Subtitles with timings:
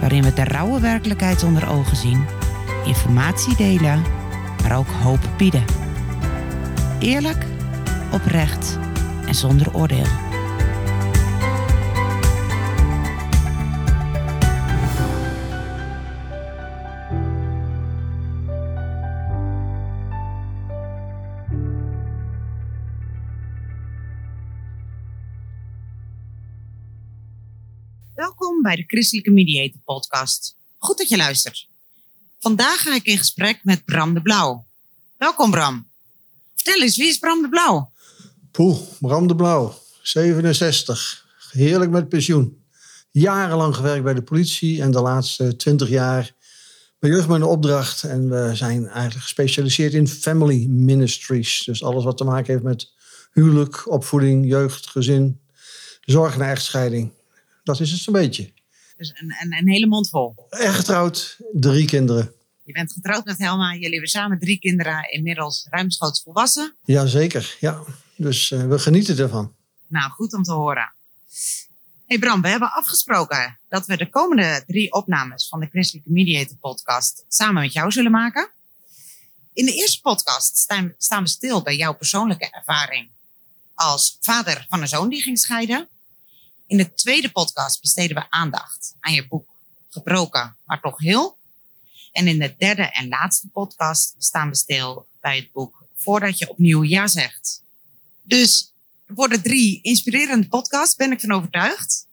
[0.00, 2.26] waarin we de rauwe werkelijkheid onder ogen zien,
[2.84, 4.02] informatie delen,
[4.62, 5.64] maar ook hoop bieden.
[6.98, 7.46] Eerlijk,
[8.12, 8.78] oprecht
[9.26, 10.29] en zonder oordeel.
[28.70, 30.56] Bij de Christelijke Mediator Podcast.
[30.78, 31.68] Goed dat je luistert.
[32.38, 34.66] Vandaag ga ik in gesprek met Bram de Blauw.
[35.16, 35.86] Welkom Bram.
[36.54, 37.92] Vertel eens, wie is Bram de Blauw?
[38.50, 41.26] Poeh, Bram de Blauw, 67.
[41.50, 42.62] Heerlijk met pensioen.
[43.10, 46.32] Jarenlang gewerkt bij de politie en de laatste 20 jaar
[46.98, 48.02] bij Jeugd met een Opdracht.
[48.02, 51.62] En we zijn eigenlijk gespecialiseerd in family ministries.
[51.64, 52.92] Dus alles wat te maken heeft met
[53.32, 55.40] huwelijk, opvoeding, jeugd, gezin,
[56.04, 57.12] zorg na echtscheiding.
[57.64, 58.50] Dat is het zo'n beetje.
[59.00, 60.34] Dus een, een, een hele mond vol.
[60.50, 62.32] Echt getrouwd, drie kinderen.
[62.64, 63.72] Je bent getrouwd met Helma.
[63.72, 66.74] Jullie hebben samen drie kinderen, inmiddels ruimschoots volwassen.
[66.84, 67.82] Jazeker, ja.
[68.16, 69.52] Dus eh, we genieten ervan.
[69.86, 70.92] Nou, goed om te horen.
[72.06, 76.56] Hey Bram, we hebben afgesproken dat we de komende drie opnames van de Christelijke Mediator
[76.56, 78.50] podcast samen met jou zullen maken.
[79.52, 83.08] In de eerste podcast staan, staan we stil bij jouw persoonlijke ervaring
[83.74, 85.88] als vader van een zoon die ging scheiden.
[86.70, 89.48] In de tweede podcast besteden we aandacht aan je boek
[89.88, 91.36] Gebroken, maar toch heel.
[92.12, 96.50] En in de derde en laatste podcast staan we stil bij het boek Voordat je
[96.50, 97.62] opnieuw ja zegt.
[98.22, 98.72] Dus
[99.14, 102.06] voor de drie inspirerende podcasts ben ik van overtuigd.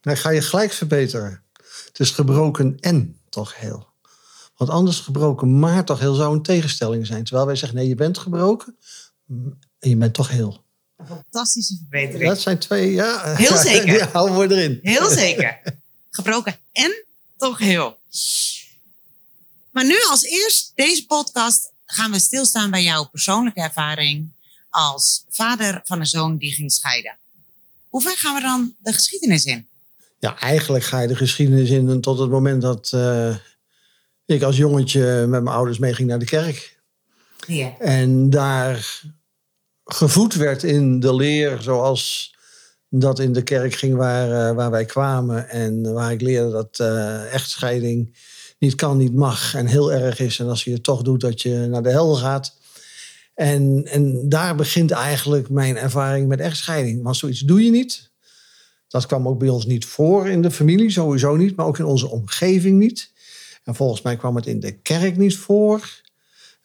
[0.00, 1.42] Dan ga je gelijk verbeteren.
[1.86, 3.86] Het is gebroken en toch heel.
[4.56, 7.24] Want anders gebroken maar toch heel zou een tegenstelling zijn.
[7.24, 8.76] Terwijl wij zeggen nee, je bent gebroken
[9.78, 10.64] en je bent toch heel.
[11.10, 12.28] Een fantastische verbetering.
[12.28, 13.34] Dat zijn twee, ja.
[13.34, 13.86] Heel zeker.
[13.86, 14.78] Die houden we erin.
[14.82, 15.60] Heel zeker.
[16.10, 17.04] Gebroken en
[17.36, 17.98] toch heel.
[19.70, 24.28] Maar nu als eerst, deze podcast, gaan we stilstaan bij jouw persoonlijke ervaring
[24.70, 27.16] als vader van een zoon die ging scheiden.
[27.88, 29.66] Hoe ver gaan we dan de geschiedenis in?
[30.18, 33.36] Ja, eigenlijk ga je de geschiedenis in tot het moment dat eh,
[34.26, 36.76] ik als jongetje met mijn ouders meeging naar de kerk.
[37.46, 37.78] Ja.
[37.78, 39.02] En daar
[39.86, 42.34] gevoed werd in de leer zoals
[42.88, 45.48] dat in de kerk ging waar, eh, waar wij kwamen.
[45.48, 48.16] En waar ik leerde dat eh, echtscheiding
[48.58, 50.38] niet kan, niet mag en heel erg is.
[50.38, 52.56] En als je het toch doet, dat je naar de hel gaat.
[53.34, 57.02] En, en daar begint eigenlijk mijn ervaring met echtscheiding.
[57.02, 58.10] Want zoiets doe je niet.
[58.88, 61.56] Dat kwam ook bij ons niet voor in de familie, sowieso niet.
[61.56, 63.12] Maar ook in onze omgeving niet.
[63.64, 66.04] En volgens mij kwam het in de kerk niet voor.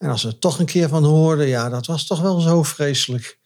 [0.02, 2.64] En als we er toch een keer van hoorden, ja, dat was toch wel zo
[2.64, 3.38] vreselijk.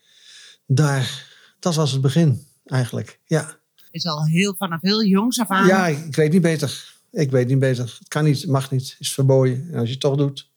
[0.66, 1.25] Daar,
[1.59, 3.57] dat was het begin eigenlijk, ja.
[3.91, 5.67] Is al heel, vanaf heel jongs af aan.
[5.67, 6.93] Ja, ik weet niet beter.
[7.11, 7.95] Ik weet niet beter.
[7.99, 9.67] Het kan niet, het mag niet, is verboden.
[9.71, 10.49] En als je het toch doet,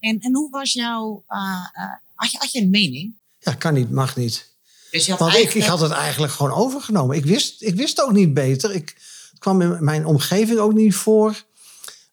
[0.00, 1.24] En, en hoe was jouw.
[1.28, 1.38] eh,
[1.72, 1.84] eh,
[2.14, 3.14] had, je, had je een mening?
[3.38, 4.56] ja, kan niet, mag niet.
[4.90, 7.16] Dus Want ik, ik had het eigenlijk gewoon overgenomen.
[7.16, 8.74] Ik wist, ik wist ook niet beter.
[8.74, 8.96] Ik,
[9.38, 11.44] kwam in mijn omgeving ook niet voor.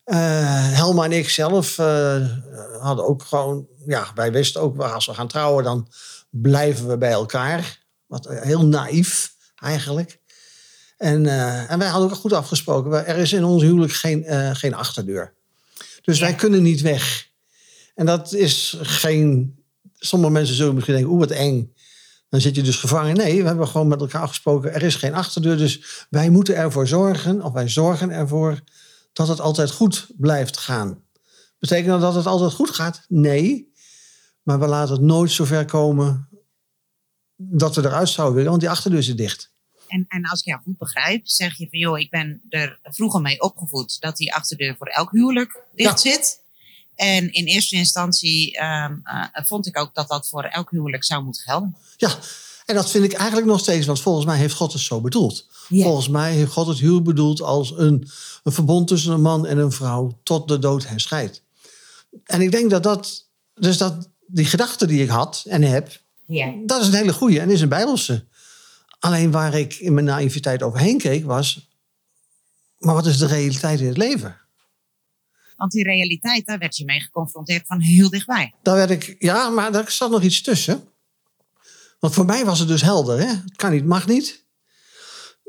[0.06, 2.28] Eh, Helma en ik zelf eh,
[2.80, 3.68] hadden ook gewoon...
[3.86, 5.88] Ja, wij wisten ook, als we gaan trouwen, dan
[6.30, 7.84] blijven we bij elkaar.
[8.06, 10.20] Wat heel naïef eigenlijk.
[10.98, 13.06] En, eh, en wij hadden ook goed afgesproken.
[13.06, 15.34] Er is in ons huwelijk geen, eh, geen achterdeur.
[16.02, 17.28] Dus wij kunnen niet weg.
[17.96, 19.56] En dat is geen...
[19.94, 21.74] Sommige mensen zullen misschien denken, oeh, wat eng.
[22.30, 23.16] Dan zit je dus gevangen.
[23.16, 24.74] Nee, we hebben gewoon met elkaar afgesproken.
[24.74, 25.58] Er is geen achterdeur.
[25.58, 28.62] Dus wij moeten ervoor zorgen, of wij zorgen ervoor,
[29.16, 31.04] dat het altijd goed blijft gaan.
[31.60, 33.06] Betekent dat dat het altijd goed gaat?
[33.08, 33.74] Nee.
[34.44, 36.30] Maar we laten het nooit zo ver komen
[37.36, 39.54] dat we eruit zouden willen, want die achterdeur zit dicht.
[39.88, 43.22] En, en als ik jou goed begrijp, zeg je van joh, ik ben er vroeger
[43.22, 46.44] mee opgevoed dat die achterdeur voor elk huwelijk dicht zit.
[46.96, 51.24] En in eerste instantie ehm, eh, vond ik ook dat dat voor elk huwelijk zou
[51.24, 51.76] moeten gelden.
[51.98, 52.20] Ja,
[52.66, 55.48] en dat vind ik eigenlijk nog steeds, want volgens mij heeft God het zo bedoeld.
[55.70, 58.08] Volgens mij heeft God het huwelijk bedoeld als een,
[58.44, 61.44] een verbond tussen een man en een vrouw tot de dood hen scheidt.
[62.24, 66.54] En ik denk dat dat, dus dat die gedachte die ik had en heb, Ja.
[66.66, 68.26] dat is een hele goede en is een bijbelse.
[69.00, 71.70] Alleen waar ik in mijn naïviteit overheen keek was,
[72.78, 74.38] Maar wat is de realiteit in het leven?
[75.56, 78.54] Want die realiteit, daar werd je mee geconfronteerd van heel dichtbij.
[78.62, 80.84] Daar werd ik, ja, maar daar zat nog iets tussen.
[82.00, 83.20] Want voor mij was het dus helder.
[83.20, 83.26] Hè?
[83.28, 84.44] Het kan niet, mag niet.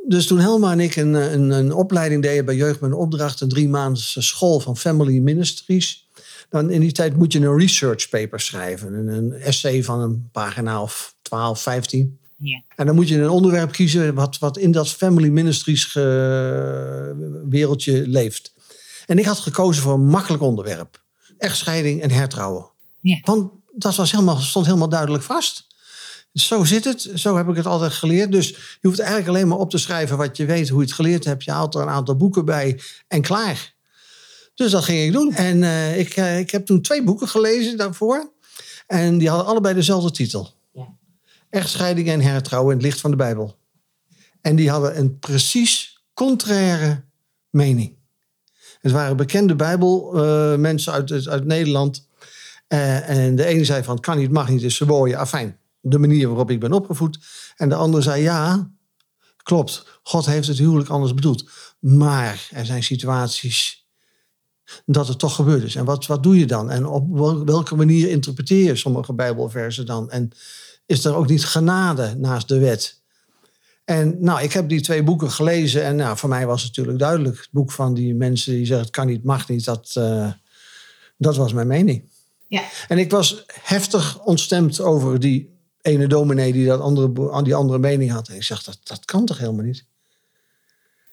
[0.08, 3.40] Dus toen Helma en ik een, een, een opleiding deden bij Jeugd met een opdracht,
[3.40, 6.08] een drie maanden school van Family Ministries.
[6.50, 8.94] Dan in die tijd moet je een research paper schrijven.
[8.94, 12.19] Een, een essay van een pagina of 12, 15.
[12.37, 12.62] Ja.
[12.76, 18.08] En dan moet je een onderwerp kiezen wat, wat in dat Family Ministries ge- wereldje
[18.08, 18.52] leeft.
[19.06, 21.02] En ik had gekozen voor een makkelijk onderwerp.
[21.38, 22.70] Echtscheiding en hertrouwen.
[23.00, 23.20] Ja.
[23.25, 25.66] Want dat was helemaal, stond helemaal duidelijk vast.
[26.36, 28.32] Zo zit het, zo heb ik het altijd geleerd.
[28.32, 28.48] Dus
[28.80, 31.24] je hoeft eigenlijk alleen maar op te schrijven wat je weet, hoe je het geleerd
[31.24, 31.44] hebt.
[31.44, 33.74] Je haalt er een aantal boeken bij en klaar.
[34.54, 35.34] Dus dat ging ik doen.
[35.34, 38.32] En eh, ik, eh, ik heb toen twee boeken gelezen daarvoor.
[38.86, 40.54] En die hadden allebei dezelfde titel.
[40.72, 40.88] Ja.
[41.50, 43.58] Echtscheiding en hertrouwen in het licht van de Bijbel.
[44.40, 47.04] En die hadden een precies contraire
[47.50, 47.96] mening.
[48.80, 52.08] Het waren bekende Bijbelmensen uit, uit Nederland.
[52.68, 55.18] Eh, en de ene zei van, het kan niet, mag niet, is verboden.
[55.18, 55.58] Afijn,
[55.90, 57.18] de manier waarop ik ben opgevoed.
[57.56, 58.70] En de andere zei, ja,
[59.42, 60.00] klopt.
[60.02, 61.48] God heeft het huwelijk anders bedoeld.
[61.78, 63.86] Maar er zijn situaties
[64.84, 65.74] dat het toch gebeurd is.
[65.74, 66.70] En wat, wat doe je dan?
[66.70, 70.10] En op wel- welke manier interpreteer je sommige Bijbelversen dan?
[70.10, 70.30] En
[70.86, 73.00] is er ook niet genade naast de wet?
[73.84, 76.98] En nou, ik heb die twee boeken gelezen en nou, voor mij was het natuurlijk
[76.98, 77.36] duidelijk.
[77.36, 80.32] Het boek van die mensen die zeggen het kan niet, mag niet, dat, eh,
[81.16, 82.10] dat was mijn mening.
[82.48, 82.62] Ja.
[82.88, 85.55] En ik was heftig ontstemd over die
[85.86, 88.28] ene dominee die dat andere, die andere mening had.
[88.28, 89.84] En ik zeg, dat, dat kan toch helemaal niet?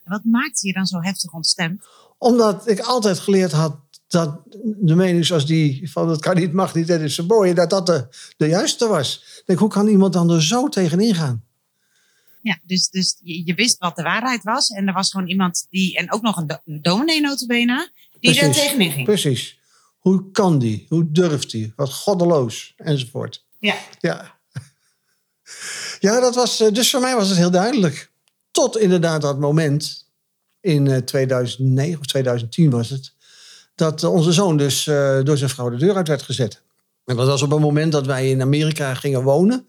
[0.03, 1.85] En wat maakte je dan zo heftig ontstemd?
[2.17, 3.75] Omdat ik altijd geleerd had
[4.07, 7.69] dat de mening zoals die van het kan niet, mag niet, dat is verboden, dat
[7.69, 9.15] dat de, de juiste was.
[9.37, 11.43] Ik denk, hoe kan iemand dan er zo tegenin gaan?
[12.41, 14.69] Ja, dus, dus je, je wist wat de waarheid was.
[14.69, 18.33] En er was gewoon iemand die, en ook nog een, do een dominee notabene, die
[18.33, 18.63] daar Precies.
[18.63, 19.05] tegenin ging.
[19.05, 19.59] Precies.
[19.99, 20.85] Hoe kan die?
[20.89, 21.73] Hoe durft die?
[21.75, 23.45] Wat goddeloos, enzovoort.
[23.59, 23.75] Ja.
[23.99, 24.32] Ja.
[26.00, 28.11] Ja, dat was, eh, dus voor mij was het heel duidelijk.
[28.51, 30.07] Tot inderdaad dat moment,
[30.59, 33.13] in eh, 2009 of 2010 was het,
[33.75, 36.61] dat eh, onze zoon dus eh, door zijn vrouw de deur uit werd gezet.
[37.05, 39.67] En dat was op een moment dat wij in Amerika gingen wonen.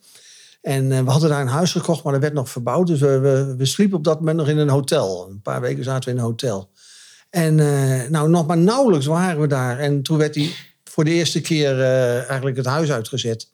[0.64, 2.86] En eh, we hadden daar een huis gekocht, maar dat werd nog verbouwd.
[2.86, 5.28] Dus we, we, sliepen op dat moment nog in een hotel.
[5.31, 6.70] Een paar weken zaten we in een hotel.
[7.31, 9.78] En eh, nou, nog maar nauwelijks waren we daar.
[9.78, 10.50] En toen werd hij
[10.84, 13.50] voor de eerste keer eh, eigenlijk het huis uitgezet.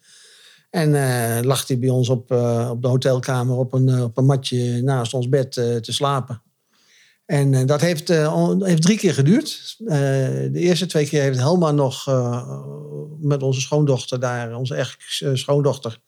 [0.71, 4.17] En eh, lag hij bij ons op, eh, op de hotelkamer op een, eh, op
[4.17, 6.41] een matje naast ons bed te slapen.
[7.25, 8.07] En dat heeft,
[8.59, 9.75] heeft drie keer geduurd.
[9.77, 12.05] De eerste twee keer heeft Helma nog
[13.19, 15.99] met onze schoondochter daar, onze ex-schoondochter,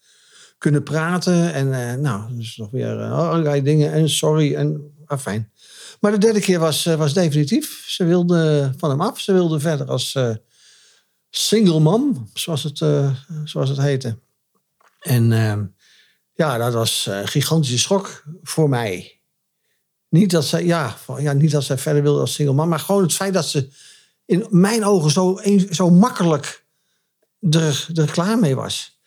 [0.58, 1.54] kunnen praten.
[1.54, 5.52] En nou, dus nog weer allerlei dingen en sorry en afijn.
[6.00, 7.84] Maar de derde keer was, was definitief.
[7.88, 9.20] Ze wilde van hem af.
[9.20, 10.18] Ze wilde verder als
[11.30, 12.78] single mom, zoals het,
[13.44, 14.18] zoals het heette.
[15.04, 15.66] En ehm,
[16.34, 19.22] ja, dat was eh, een gigantische schok voor mij.
[20.10, 23.02] Niet dat, zij, ja, ja, niet dat zij verder wilde als single mom, maar gewoon
[23.02, 23.70] het feit dat ze
[24.26, 25.40] in mijn ogen zo,
[25.70, 26.66] zo makkelijk
[27.50, 29.00] er, er klaar mee was.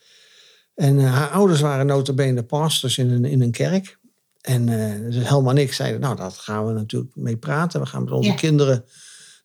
[0.75, 3.99] En eh, haar ouders waren notabene pastors in een, in een kerk.
[4.41, 7.81] En eh dus Helma en ik zeiden, nou, daar gaan we natuurlijk mee praten.
[7.81, 8.35] We gaan met onze Ja.
[8.35, 8.85] kinderen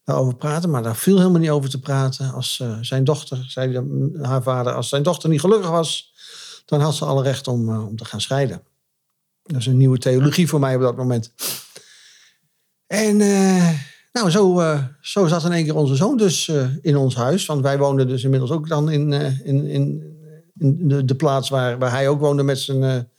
[0.04, 0.70] daarover praten.
[0.70, 2.32] Maar daar viel helemaal niet over te praten.
[2.34, 3.82] Als zijn dochter, zei
[4.22, 6.10] haar vader, als zijn dochter niet gelukkig was...
[6.72, 8.64] dan had ze alle recht om, eh, om te gaan scheiden.
[9.44, 11.34] Dat is een nieuwe theologie voor mij op dat moment.
[12.88, 13.70] En eh,
[14.12, 16.52] nou, zo, eh, zo zat in één keer onze zoon dus
[16.82, 17.46] in ons huis.
[17.46, 19.66] Want wij woonden dus inmiddels ook dan in, in, in,
[20.58, 23.10] in de, de plaats waar, waar hij ook woonde met zijn,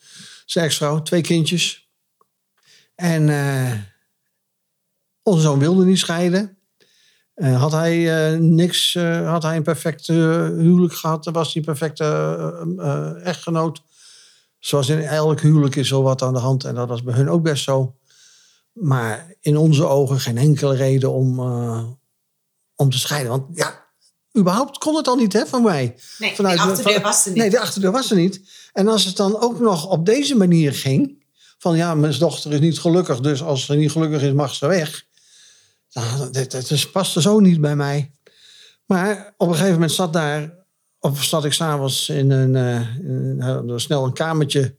[0.46, 1.02] zijn ex-vrouw.
[1.02, 1.90] Twee kindjes.
[2.94, 3.22] En
[5.22, 6.58] onze zoon wilde niet scheiden.
[7.34, 10.12] Eh, had hij eh, niks, eh, had hij een perfecte
[10.58, 13.82] huwelijk gehad, was hij een perfecte echtgenoot.
[14.58, 17.30] Zoals in elk huwelijk is er wat aan de hand en dat was bij hun
[17.30, 17.96] ook best zo.
[18.72, 21.38] Maar in onze ogen geen enkele reden om,
[22.76, 23.30] om te scheiden.
[23.30, 23.84] Want ja,
[24.38, 25.96] überhaupt kon het al niet hè, van mij.
[26.18, 27.40] Nee, Vanuit- die achterdeur van- was er niet.
[27.40, 28.40] Nee, de achterdeur was er niet.
[28.72, 31.24] En als het dan ook nog op deze manier ging...
[31.58, 33.20] van ja, mijn dochter is niet gelukkig...
[33.20, 35.04] dus als ze niet gelukkig is, mag ze weg.
[35.92, 38.10] Nou, dat is- paste zo niet bij mij.
[38.86, 40.54] Maar op een gegeven moment zat daar...
[41.00, 42.56] of zat ik s'avonds in een...
[42.56, 44.76] eh, in- we snel een kamertje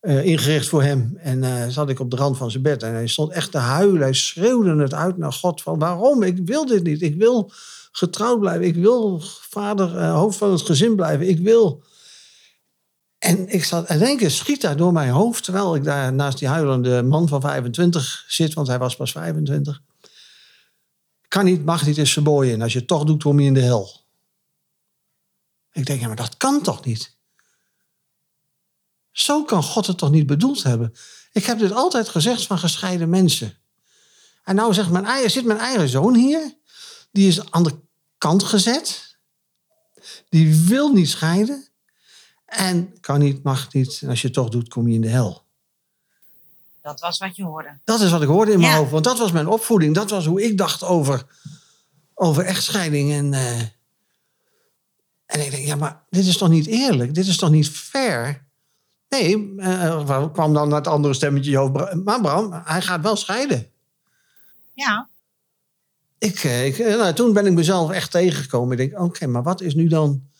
[0.00, 1.16] eh, ingericht voor hem.
[1.16, 2.82] En eh, zat ik op de rand van zijn bed.
[2.82, 4.00] En hij stond echt te huilen.
[4.00, 5.62] Hij schreeuwde het uit naar God.
[5.62, 6.22] Van waarom?
[6.22, 7.02] Ik wil dit niet.
[7.02, 7.52] Ik wil
[7.92, 8.66] getrouwd blijven.
[8.66, 11.28] Ik wil vader, eh, hoofd van het gezin blijven.
[11.28, 11.82] Ik wil...
[13.18, 16.48] En ik zat, en keer schiet daar door mijn hoofd, terwijl ik daar naast die
[16.48, 19.80] huilende man van 25 zit, want hij was pas 25.
[21.34, 22.52] Kan niet, mag niet, is verboden.
[22.52, 24.04] En als je het toch doet, kom je in de hel.
[25.72, 27.16] Ik denk, ja, maar dat kan toch niet?
[29.10, 30.94] Zo kan God het toch niet bedoeld hebben?
[31.32, 33.58] Ik heb dit altijd gezegd van gescheiden mensen.
[34.44, 36.54] En nou zegt mijn zit mijn eigen zoon hier.
[37.12, 37.78] Die is aan de
[38.18, 39.16] kant gezet.
[40.28, 41.68] Die wil niet scheiden.
[42.44, 43.98] En kan niet, mag niet.
[44.02, 45.43] En als je het toch doet, kom je in de hel.
[46.84, 47.78] Dat was wat je hoorde.
[47.84, 48.78] Dat is wat ik hoorde in mijn Ja.
[48.78, 48.90] hoofd.
[48.90, 49.94] Want dat was mijn opvoeding.
[49.94, 51.22] Dat was hoe ik dacht over,
[52.14, 53.12] over echtscheiding.
[53.12, 53.60] En, eh,
[55.26, 57.14] en ik denk, ja, maar dit is toch niet eerlijk?
[57.14, 58.46] Dit is toch niet fair?
[59.08, 61.94] Nee, eh, kwam dan het andere stemmetje in je hoofd.
[62.04, 63.66] Maar Bram, hij gaat wel scheiden.
[64.74, 65.08] Ja,
[66.18, 68.78] Ik, eh, ik, nou, toen ben ik mezelf echt tegengekomen.
[68.78, 70.32] Ik denk, oké, maar wat is nu dan?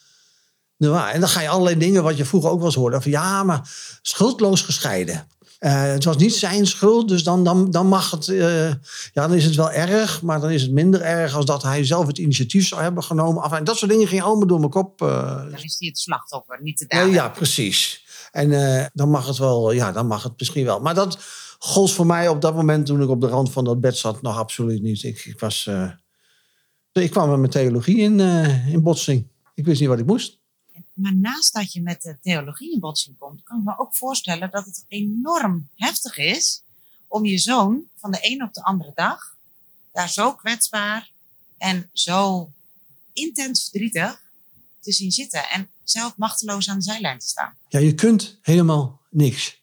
[0.79, 3.01] En dan ga je allerlei dingen wat je vroeger ook wel eens hoorde.
[3.01, 3.69] Van ja, maar
[4.03, 5.29] schuldloos gescheiden.
[5.65, 8.29] Eh, het was niet zijn schuld, dus dan, dan, dan mag het...
[8.29, 8.77] eh, ja,
[9.13, 11.35] dan is het wel erg, maar dan is het minder erg...
[11.35, 13.43] als dat hij zelf het initiatief zou hebben genomen.
[13.43, 15.03] Enfin, dat soort dingen gingen allemaal door mijn kop.
[15.03, 17.13] eh, dan is hij het slachtoffer, niet de dader.
[17.13, 18.05] ja, precies.
[18.31, 20.81] En dan mag het wel, ja, dan mag het misschien wel.
[20.81, 21.19] Maar dat
[21.59, 24.23] gold voor mij op dat moment toen ik op de rand van dat bed zat
[24.23, 25.03] nog absoluut niet.
[25.03, 25.71] Ik, ik was,
[26.93, 28.21] ik kwam met mijn theologie in,
[28.71, 29.29] in botsing.
[29.55, 30.39] Ik wist niet wat ik moest.
[30.95, 34.51] Maar naast dat je met de theologie in botsing komt, kan ik me ook voorstellen
[34.51, 36.63] dat het enorm heftig is
[37.09, 39.37] om je zoon van de een op de andere dag
[39.93, 41.11] daar zo kwetsbaar
[41.59, 42.51] en zo
[43.13, 44.23] intens verdrietig
[44.81, 47.55] te zien zitten en zelf machteloos aan de zijlijn te staan.
[47.69, 49.63] Ja, je kunt helemaal niks.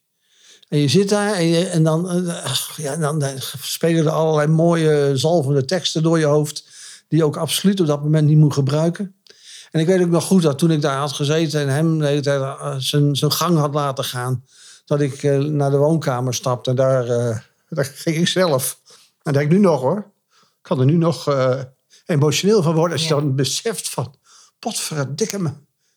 [0.69, 5.65] En je zit daar en, dan, eh, ja, dan, dan spelen er allerlei mooie zalvende
[5.65, 6.69] teksten door je hoofd.
[7.07, 9.15] Die je ook absoluut op dat moment niet moet gebruiken.
[9.71, 12.05] En ik weet ook nog goed dat toen ik daar had gezeten en hem de
[12.05, 14.45] hele tijd, eh, zijn, zijn gang had laten gaan.
[14.85, 18.79] Dat ik eh, naar de woonkamer stapte en daar, eh, daar ging ik zelf.
[18.87, 19.97] En dat denk ik nu nog hoor.
[20.39, 21.29] Ik kan er nu nog
[22.05, 23.21] emotioneel van worden als je Ja.
[23.21, 24.15] dan beseft van...
[24.59, 25.51] Potverdikke me.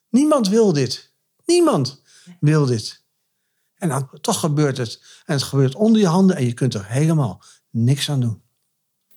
[0.09, 1.13] Niemand wil dit.
[1.47, 2.03] Niemand
[2.41, 3.03] wil dit.
[3.75, 5.03] En dan toch gebeurt het.
[5.25, 8.43] En het gebeurt onder je handen en je kunt er helemaal niks aan doen.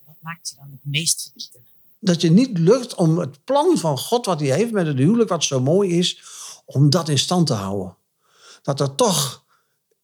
[0.06, 1.67] Wat maakt je dan het meest verdrietig?
[2.08, 5.30] Dat je niet lukt om het plan van God wat hij heeft met het huwelijk,
[5.30, 6.22] wat zo mooi is,
[6.66, 7.96] om dat in stand te houden.
[8.62, 9.46] Dat er toch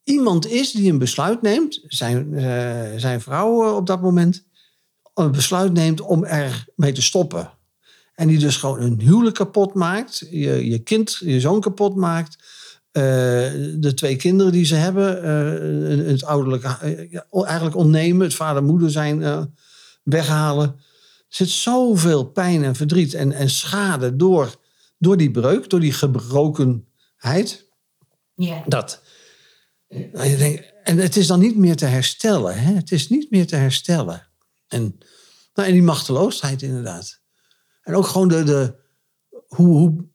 [0.02, 4.46] iemand is die een besluit neemt, zijn, eh, zijn vrouw eh, op dat moment,
[5.14, 7.50] een besluit neemt om er mee te stoppen.
[8.14, 12.36] En die dus gewoon een huwelijk kapot maakt, je, je kind, je zoon kapot maakt,
[12.90, 13.02] eh,
[13.76, 15.24] de twee kinderen die ze hebben,
[16.08, 16.64] het ouderlijk
[17.30, 19.48] eigenlijk ontnemen, het vader en moeder zijn
[20.02, 20.80] weghalen.
[21.34, 24.56] Zit zoveel pijn en verdriet en, en schade door,
[24.98, 27.68] door die breuk, door die gebrokenheid.
[28.34, 28.62] Ja.
[28.66, 29.02] Dat.
[29.88, 32.58] Je denkt, en het is dan niet meer te herstellen.
[32.58, 32.72] Hè?
[32.72, 34.28] Het is niet meer te herstellen.
[34.68, 34.98] En,
[35.54, 37.20] nou, en die machteloosheid inderdaad.
[37.82, 38.74] En ook gewoon de, de,
[39.46, 40.08] hoe, hoe,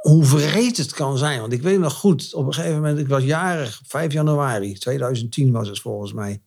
[0.00, 1.40] hoe wreed het kan zijn.
[1.40, 5.52] Want ik weet nog goed, op een gegeven moment, ik was jarig, 5 januari 2010
[5.52, 6.42] was het volgens mij.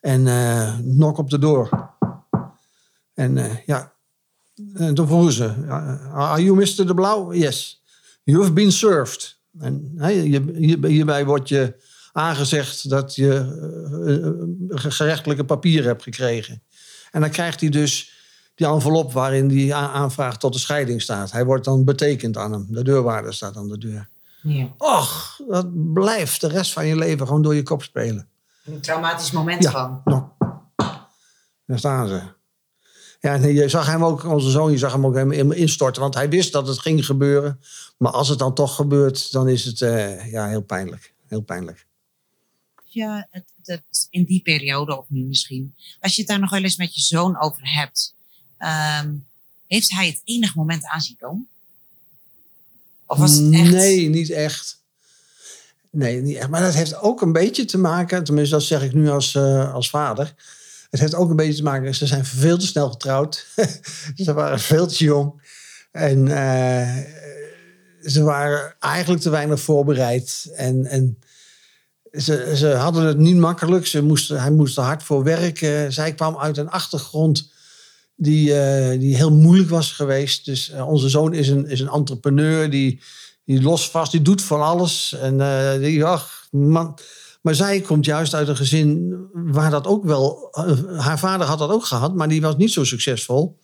[0.00, 1.98] En eh nok op de deur.
[3.20, 3.92] En eh, ja,
[4.74, 5.54] en toen vroegen ze,
[6.12, 6.86] are you Mr.
[6.86, 7.32] De Blauw?
[7.32, 7.82] Yes.
[8.22, 9.38] You have been served.
[9.58, 9.94] En
[10.86, 11.74] hierbij wordt je
[12.12, 13.32] aangezegd dat je
[14.04, 16.62] eh, eh, gerechtelijke papieren hebt gekregen.
[17.10, 18.12] En dan krijgt hij dus
[18.54, 21.30] die envelop waarin die aanvraag tot de scheiding staat.
[21.32, 22.66] Hij wordt dan betekend aan hem.
[22.68, 24.08] De deurwaarder staat aan de deur.
[24.42, 24.74] Ja.
[24.78, 28.28] Och, dat blijft de rest van je leven gewoon door je kop spelen.
[28.64, 29.70] Een traumatisch moment Ja.
[29.70, 30.00] gewoon.
[30.04, 30.28] Nog.
[31.66, 32.38] Daar staan ze.
[33.20, 36.02] Ja, en je zag hem ook, onze zoon, je zag hem ook helemaal instorten.
[36.02, 37.60] Want hij wist dat het ging gebeuren.
[37.96, 41.12] Maar als het dan toch gebeurt, dan is het eh, ja, heel pijnlijk.
[41.28, 41.86] Heel pijnlijk.
[42.84, 45.74] Ja, het, het, in die periode of nu misschien.
[46.00, 48.14] Als je het daar nog wel eens met je zoon over hebt.
[48.58, 49.12] ehm,
[49.66, 51.48] heeft hij het enig moment aanzien komen?
[53.06, 53.70] Of was het echt...
[53.70, 54.78] Nee, niet echt.
[55.90, 56.48] Nee, niet echt.
[56.48, 59.74] Maar dat heeft ook een beetje te maken, tenminste dat zeg ik nu als, eh,
[59.74, 60.34] als vader.
[60.90, 63.46] Het heeft ook een beetje te maken, ze zijn veel te snel getrouwd.
[64.24, 65.42] ze waren veel te jong.
[65.92, 66.96] En eh,
[68.02, 70.52] ze waren eigenlijk te weinig voorbereid.
[70.54, 71.18] En, en
[72.12, 73.86] ze, ze hadden het niet makkelijk.
[73.86, 75.92] Ze moesten, hij moest er hard voor werken.
[75.92, 77.52] Zij kwam uit een achtergrond
[78.16, 80.44] die, eh, die heel moeilijk was geweest.
[80.44, 83.02] Dus eh, onze zoon is een, is een entrepreneur die,
[83.44, 85.12] die los vast, die doet van alles.
[85.20, 85.38] En
[85.80, 86.98] die, ach, man.
[87.40, 90.48] Maar zij komt juist uit een gezin waar dat ook wel.
[90.50, 93.58] eh, haar vader had dat ook gehad, maar die was niet zo succesvol.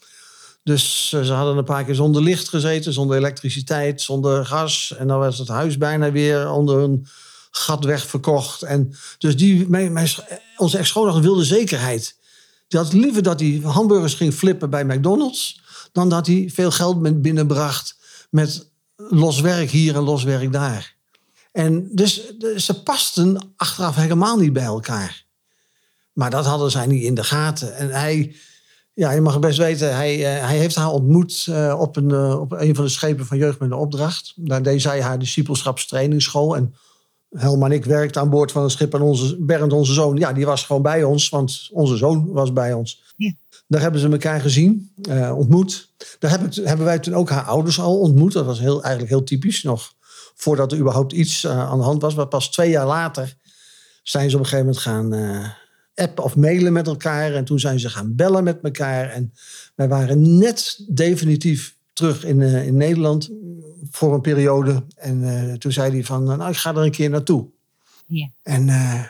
[0.63, 4.95] Dus eh, ze hadden een paar keer zonder licht gezeten, zonder elektriciteit, zonder gas.
[4.99, 7.07] En dan was het huis bijna weer onder een
[7.51, 8.63] gat wegverkocht.
[8.63, 10.09] En dus die, mijn,
[10.57, 12.17] onze ex-schoondochter wilde zekerheid.
[12.69, 15.61] Die had liever dat hij hamburgers ging flippen bij McDonald's...
[15.93, 17.97] dan dat hij veel geld binnenbracht
[18.31, 20.96] met los werk hier en los werk daar.
[21.57, 25.25] En dus ze pasten achteraf helemaal niet bij elkaar.
[26.13, 27.77] Maar dat hadden zij niet in de gaten.
[27.77, 28.35] En hij,
[28.95, 32.41] ja, je mag best weten, hij, uh, hij heeft haar ontmoet uh, op, een, uh,
[32.41, 34.33] op een van de schepen van Jeugd met een Opdracht.
[34.37, 36.57] Daar deed zij haar discipelschapstrainingsschool.
[36.57, 36.75] En
[37.31, 38.95] Helma en ik werkten aan boord van het schip.
[38.95, 41.29] En onze, Bernd, onze zoon, ja, die was gewoon bij ons.
[41.29, 43.03] Want onze zoon was bij ons.
[43.17, 43.33] Ja.
[43.69, 44.93] Daar hebben ze elkaar gezien,
[45.35, 45.89] ontmoet.
[46.19, 48.33] Daar heb ik, hebben wij toen ook haar ouders al ontmoet.
[48.33, 49.95] Dat was heel, eigenlijk heel typisch nog.
[50.37, 52.15] Voordat er überhaupt iets aan de hand was.
[52.15, 53.37] Maar pas twee jaar later
[54.03, 55.55] zijn ze op een gegeven moment gaan
[55.95, 57.35] appen of mailen met elkaar.
[57.35, 59.11] En toen zijn ze gaan bellen met elkaar.
[59.11, 59.33] En
[59.75, 63.31] wij waren net definitief terug in, uh, in Nederland
[63.91, 64.85] voor een periode.
[64.97, 67.49] En uh, toen zei hij van, nou, ik ga er een keer naartoe.
[68.07, 68.31] Ja.
[68.43, 69.01] En, uh,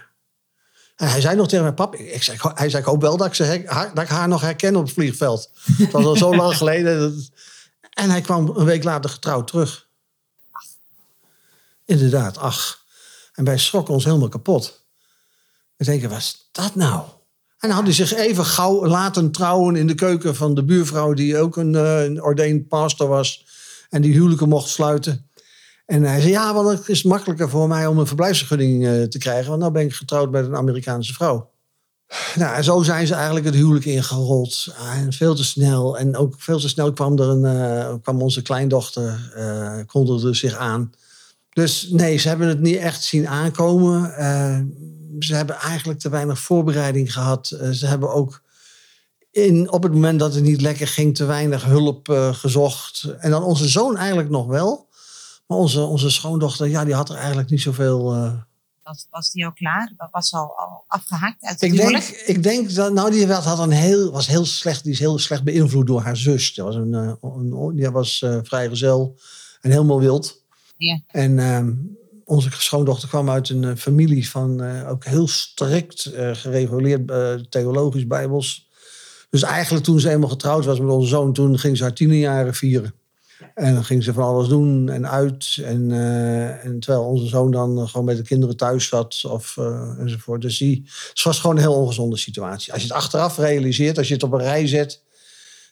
[0.96, 3.26] en hij zei nog tegen mijn pap, ik zei, hij zei, ik hoop wel dat
[3.26, 5.50] ik, ze, haar, dat ik haar nog herken op het vliegveld.
[5.76, 7.24] Het was al zo lang geleden.
[7.90, 9.85] En hij kwam een week later getrouwd terug.
[11.86, 12.84] Inderdaad, ach.
[13.32, 14.84] En wij schrokken ons helemaal kapot.
[15.76, 17.02] We denken, wat is dat nou?
[17.58, 21.12] En dan had hij zich even gauw laten trouwen in de keuken van de buurvrouw,
[21.12, 23.46] die ook een, uh, een ordained pastor was.
[23.90, 25.30] En die huwelijken mocht sluiten.
[25.86, 29.18] En hij zei, ja, want het is makkelijker voor mij om een verblijfsvergunning uh, te
[29.18, 29.50] krijgen.
[29.50, 31.50] Want nu ben ik getrouwd met een Amerikaanse vrouw.
[32.34, 34.74] Nou, en zo zijn ze eigenlijk het huwelijk ingerold.
[34.94, 35.98] En veel te snel.
[35.98, 40.92] En ook veel te snel kwam, er een, kwam onze kleindochter, uh, kondigde zich aan.
[41.56, 44.14] Dus nee, ze hebben het niet echt zien aankomen
[45.18, 47.50] ze hebben eigenlijk te weinig voorbereiding gehad.
[47.54, 48.42] Uh, ze hebben ook
[49.30, 53.14] in, op het moment dat het niet lekker ging, te weinig hulp uh, gezocht.
[53.18, 54.88] En dan onze zoon eigenlijk nog wel.
[55.46, 58.04] Maar onze, onze schoondochter, ja, die had er eigenlijk niet zoveel.
[58.82, 59.92] Was, was die al klaar?
[60.10, 64.10] Was al, al afgehaakt uit ik denk, ik denk dat, nou, die had een heel,
[64.10, 66.54] was heel slecht, die is heel slecht beïnvloed door haar zus.
[66.54, 69.16] Die was, een, een die was vrijgezel
[69.60, 70.44] en helemaal wild.
[70.76, 71.00] Ja.
[71.06, 71.72] En ehm,
[72.26, 77.10] onze schoondochter kwam uit een eh, familie van uh, ook heel strikt uh, gereguleerd
[77.50, 78.68] theologisch bijbels.
[79.30, 82.54] Dus eigenlijk toen ze eenmaal getrouwd was met onze zoon, toen ging ze haar tienenjaren
[82.54, 82.94] vieren.
[83.54, 85.58] En dan ging ze van alles doen en uit.
[85.64, 85.90] En,
[86.62, 89.56] en terwijl onze zoon dan gewoon met de kinderen thuis zat of,
[89.98, 90.42] enzovoort.
[90.42, 92.72] Dus die, het was gewoon een heel ongezonde situatie.
[92.72, 95.02] Als je het achteraf realiseert, als je het op een rij zet,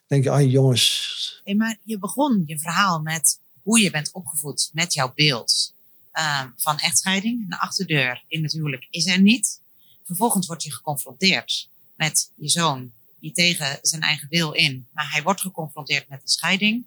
[0.07, 1.40] denk je, ah jongens.
[1.45, 5.74] Hey, maar je begon je verhaal met hoe je bent opgevoed met jouw beeld
[6.12, 7.44] uh, van echtscheiding.
[7.44, 9.61] Een achterdeur in het huwelijk is er niet.
[10.05, 15.22] Vervolgens word je geconfronteerd met je zoon, die tegen zijn eigen wil in, maar hij
[15.22, 16.85] wordt geconfronteerd met de scheiding.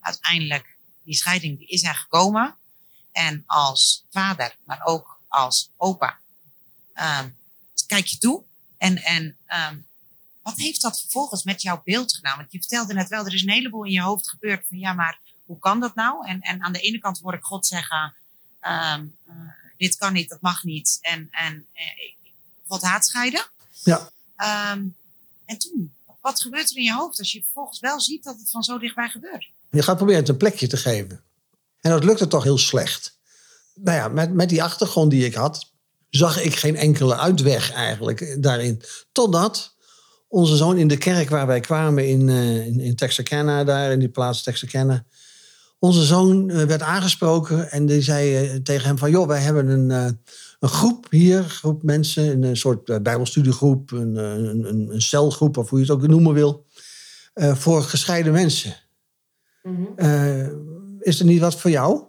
[0.00, 2.56] Uiteindelijk, die scheiding die is er gekomen.
[3.12, 6.18] En als vader, maar ook als opa,
[6.94, 7.36] um,
[7.86, 8.42] kijk je toe.
[8.76, 9.36] En, en
[9.70, 9.86] um,
[10.42, 12.36] wat heeft dat vervolgens met jouw beeld gedaan?
[12.36, 14.92] Want je vertelde net wel, er is een heleboel in je hoofd gebeurd van ja,
[14.92, 16.26] maar hoe kan dat nou?
[16.26, 18.14] En, en aan de ene kant hoor ik God zeggen,
[18.62, 19.34] um, uh,
[19.76, 20.98] dit kan niet, dat mag niet.
[21.00, 21.82] En, en uh,
[22.66, 23.46] God haat scheiden.
[23.82, 24.10] Ja.
[24.72, 24.96] Um,
[25.44, 28.50] en toen, wat gebeurt er in je hoofd als je vervolgens wel ziet dat het
[28.50, 29.50] van zo dichtbij gebeurt?
[29.70, 31.22] Je gaat proberen het een plekje te geven.
[31.80, 33.16] En dat lukte toch heel slecht.
[33.74, 35.70] Nou ja, met, met die achtergrond die ik had,
[36.10, 38.82] zag ik geen enkele uitweg eigenlijk daarin.
[39.12, 39.74] Totdat
[40.28, 43.98] onze zoon in de kerk waar wij kwamen in, uh, in, in Texarkana, daar in
[43.98, 45.04] die plaats Texarkana,
[45.78, 49.10] onze zoon eh, werd aangesproken en die zei eh, tegen hem van...
[49.10, 50.10] joh, wij hebben een, eh,
[50.60, 53.90] een groep hier, een groep mensen, een soort bijbelstudiegroep...
[53.90, 56.66] Een, een, een, celgroep, of hoe je het ook noemen wil,
[57.34, 58.76] voor gescheiden mensen.
[59.62, 60.66] Mm
[61.00, 62.02] is er niet wat voor jou?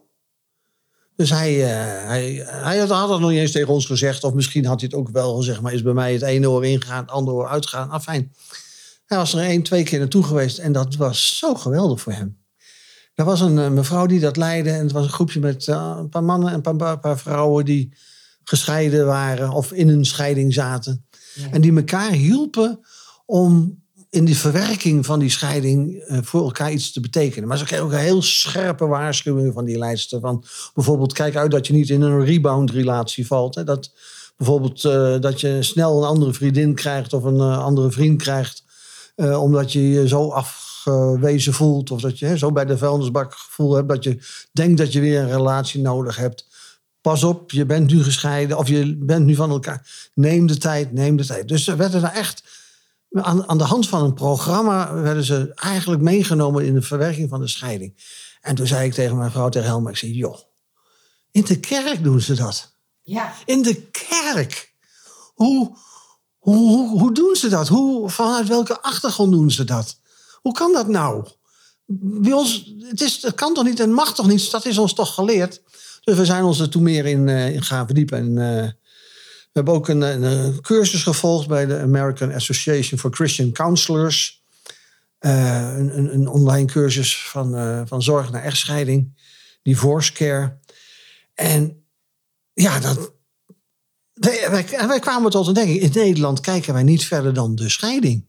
[1.15, 4.23] Dus hij, hij, hij had, had het nog niet eens tegen ons gezegd.
[4.23, 5.62] Of misschien had hij het ook wel gezegd.
[5.62, 7.89] Maar is bij mij het ene oor ingegaan, het andere oor uitgegaan.
[7.89, 8.34] Afijn.
[9.05, 10.58] Hij was er één, twee keer naartoe geweest.
[10.58, 12.38] En dat was zo geweldig voor hem.
[13.19, 14.69] Er was een eh, mevrouw die dat leidde.
[14.69, 17.65] En het was een groepje met uh, een paar mannen en een paar, paar, vrouwen
[17.65, 17.93] die
[18.43, 21.05] gescheiden waren of in een scheiding zaten.
[21.51, 22.79] En die elkaar hielpen
[23.25, 27.47] om in die verwerking van die scheiding uh, voor elkaar iets te betekenen.
[27.47, 30.19] Maar ze kregen ook een heel scherpe waarschuwing van die leidster.
[30.19, 33.55] Van bijvoorbeeld, kijk uit dat je niet in een rebound-relatie valt.
[33.55, 33.63] Hè.
[33.63, 33.91] Dat
[34.38, 38.63] bijvoorbeeld uh, dat je snel een andere vriendin krijgt of een andere vriend krijgt.
[39.15, 41.91] omdat je je zo af afgewezen voelt.
[41.91, 44.19] Of dat je hè, zo bij de vuilnisbak gevoel hebt dat je
[44.51, 46.47] denkt dat je weer een relatie nodig hebt.
[47.01, 50.09] Pas op, je bent nu gescheiden of je bent nu van elkaar.
[50.13, 51.47] Neem de tijd, neem de tijd.
[51.47, 52.43] Dus er werden daar echt
[53.11, 57.39] aan, aan de hand van een programma werden ze eigenlijk meegenomen in de verwerking van
[57.39, 57.93] de scheiding.
[58.41, 60.37] En toen zei ik tegen mijn vrouw, tegen Helma, ik zei, joh,
[61.31, 62.77] in de kerk doen ze dat.
[63.01, 63.33] Ja.
[63.45, 64.73] In de kerk.
[65.33, 65.77] Hoe,
[66.37, 67.67] hoe, hoe, hoe doen ze dat?
[67.67, 69.98] Hoe, vanuit welke achtergrond doen ze dat?
[70.41, 71.28] Hoe kan dat nou?
[71.86, 74.52] Bij ons, het, is, het kan toch niet en mag toch niet?
[74.52, 75.62] Dat is ons toch geleerd?
[76.04, 78.17] Dus we zijn ons er toen meer in, uh, gaan verdiepen.
[78.17, 78.71] En, uh,
[79.52, 84.43] we hebben ook een, een, cursus gevolgd bij de American Association for Christian Counselors.
[85.19, 89.13] Uh, een, een, online cursus van, van zorg naar echtscheiding,
[89.62, 90.58] divorce care.
[91.34, 91.84] En
[92.54, 93.13] ja, dat,
[94.13, 95.80] wij, wij, kwamen tot ontdekking.
[95.80, 98.25] In Nederland kijken wij niet verder dan de scheiding.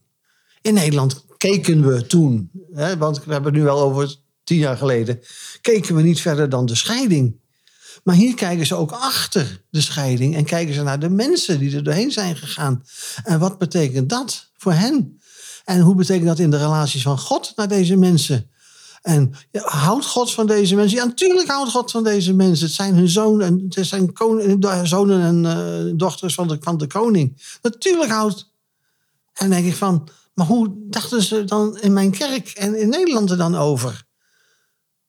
[0.60, 4.76] In Nederland keken we toen, hè, want we hebben het nu wel over tien jaar
[4.76, 5.20] geleden,
[5.60, 7.40] keken we niet verder dan de scheiding.
[8.02, 11.76] Maar hier kijken ze ook achter de scheiding en kijken ze naar de mensen die
[11.76, 12.84] er doorheen zijn gegaan.
[13.24, 15.20] En wat betekent dat voor hen?
[15.64, 18.50] En hoe betekent dat in de relaties van God naar deze mensen?
[19.02, 20.98] En houdt God van deze mensen?
[20.98, 22.66] Ja, natuurlijk houdt God van deze mensen.
[22.66, 26.78] Het zijn hun zonen en, het zijn koning, zonen en uh, dochters van de, van
[26.78, 27.56] de koning.
[27.62, 28.48] Natuurlijk houdt.
[29.32, 32.88] En dan denk ik van, maar hoe dachten ze dan in mijn kerk en in
[32.88, 34.08] Nederland er dan over?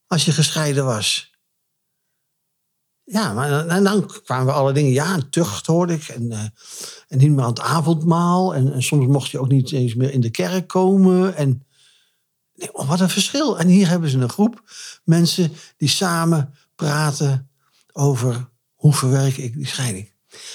[0.08, 1.32] Als je gescheiden was.
[3.04, 4.92] Ja, maar en dan kwamen we alle dingen.
[4.92, 6.08] Ja, tucht hoorde ik.
[6.08, 6.40] En, uh,
[7.08, 8.56] en niet meer aan het avondmaal.
[8.56, 11.36] En, soms mocht je ook niet eens meer in de kerk komen.
[11.36, 11.66] En
[12.54, 13.60] nee, oh, wat een verschil.
[13.60, 14.64] En hier hebben ze een groep
[15.04, 17.50] mensen die samen praten
[17.92, 20.12] over hoe verwerk ik die scheiding.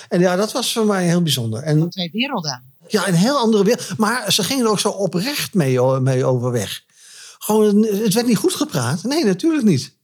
[0.08, 1.62] En ja, dat was voor mij heel bijzonder.
[1.62, 2.65] En, twee werelden.
[2.88, 3.96] Ja, een heel andere wereld.
[3.96, 6.84] Maar ze gingen er ook zo oprecht mee, mee overweg.
[7.38, 9.02] Gewoon, het werd niet goed gepraat.
[9.02, 9.94] Nee, natuurlijk niet.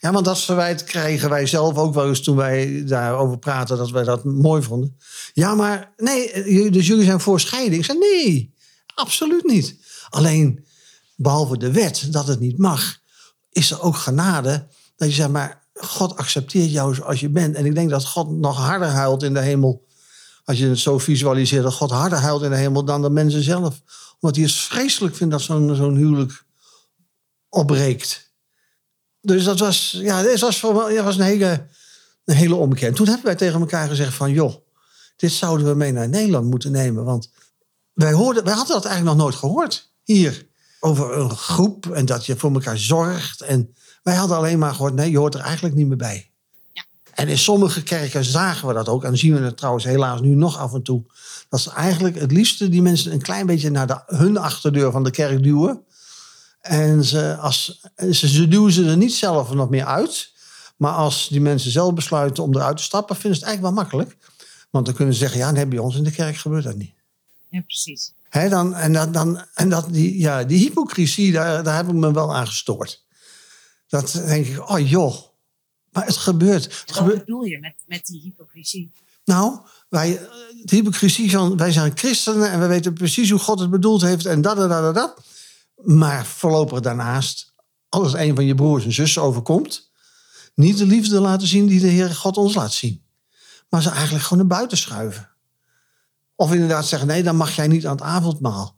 [0.00, 3.90] Ja, want dat verwijt krijgen wij zelf ook wel eens toen wij daarover praten, dat
[3.90, 4.98] wij dat mooi vonden.
[5.32, 7.74] Ja, maar nee, dus jullie zijn voor scheiding.
[7.74, 8.54] Ik zei nee,
[8.94, 9.76] absoluut niet.
[10.10, 10.64] Alleen,
[11.16, 12.98] behalve de wet dat het niet mag,
[13.52, 17.54] is er ook genade dat je zegt, maar God accepteert jou zoals je bent.
[17.54, 19.86] En ik denk dat God nog harder huilt in de hemel,
[20.44, 23.42] als je het zo visualiseert, dat God harder huilt in de hemel dan de mensen
[23.42, 23.82] zelf.
[24.20, 26.44] Omdat hij het vreselijk vindt dat zo'n zo'n huwelijk
[27.48, 28.32] opbreekt.
[29.20, 31.66] Dus dat was, ja, dat was, voor, was een, hele,
[32.24, 32.88] een hele omkeer.
[32.88, 34.54] En toen hebben wij tegen elkaar gezegd van, joh,
[35.16, 37.04] dit zouden we mee naar Nederland moeten nemen.
[37.04, 37.30] Want
[37.92, 40.50] wij, hoorden, wij hadden dat eigenlijk nog nooit gehoord hier.
[40.80, 43.40] Over een groep en dat je voor elkaar zorgt.
[43.40, 46.31] En wij hadden alleen maar gehoord, nee, je hoort er eigenlijk niet meer bij.
[47.14, 49.04] En in sommige kerken zagen we dat ook.
[49.04, 51.02] En zien we het trouwens helaas nu nog af en toe.
[51.48, 55.04] Dat ze eigenlijk het liefste die mensen een klein beetje naar de, hun achterdeur van
[55.04, 55.84] de kerk duwen.
[56.60, 60.30] En ze, als, ze, ze duwen ze er niet zelf nog meer uit.
[60.76, 63.84] Maar als die mensen zelf besluiten om eruit te stappen, vinden ze het eigenlijk wel
[63.84, 64.16] makkelijk.
[64.70, 66.92] Want dan kunnen ze zeggen, ja, nee, bij ons in de kerk gebeurt dat niet.
[67.48, 68.12] Ja, precies.
[68.28, 71.94] He, dan, en dat, dan, en dat, die, ja, die hypocrisie, daar, daar heb ik
[71.94, 73.04] me wel aan gestoord.
[73.88, 75.14] Dat denk ik, oh joh,
[75.92, 76.64] maar het gebeurt.
[76.64, 77.18] Het Wat gebeurt.
[77.24, 78.92] bedoel je met, met die hypocrisie?
[79.24, 80.28] Nou, wij,
[80.62, 84.26] de hypocrisie van, wij zijn christenen en we weten precies hoe God het bedoeld heeft
[84.26, 85.20] en dat, dat, dat, dat.
[85.76, 87.52] Maar voorlopig daarnaast,
[87.88, 89.90] als een van je broers en zussen overkomt,
[90.54, 93.02] niet de liefde laten zien die de Heer God ons laat zien.
[93.68, 95.30] Maar ze eigenlijk gewoon naar buiten schuiven.
[96.36, 98.76] Of inderdaad zeggen, nee, dan mag jij niet aan het avondmaal.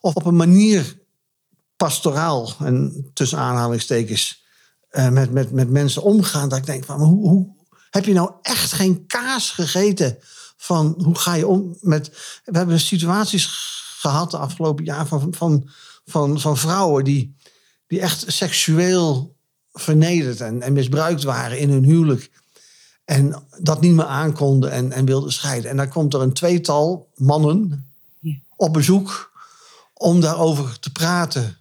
[0.00, 0.98] Of op een manier
[1.76, 4.44] pastoraal, en tussen aanhalingstekens,
[4.96, 6.48] eh, met, met, met mensen omgaan.
[6.48, 7.46] Dat ik denk, van, maar hoe, hoe
[7.90, 10.18] heb je nou echt geen kaas gegeten
[10.56, 12.08] van hoe ga je om met...
[12.44, 13.48] We hebben situaties
[13.98, 15.68] gehad de afgelopen jaar van, van
[16.06, 17.36] van, van vrouwen die,
[17.86, 19.36] die echt seksueel
[19.72, 22.30] vernederd en, en misbruikt waren in hun huwelijk.
[23.04, 25.70] En dat niet meer aankonden en, en wilden scheiden.
[25.70, 28.34] En dan komt er een tweetal mannen Ja.
[28.56, 29.32] op bezoek
[29.94, 31.56] om daarover te praten.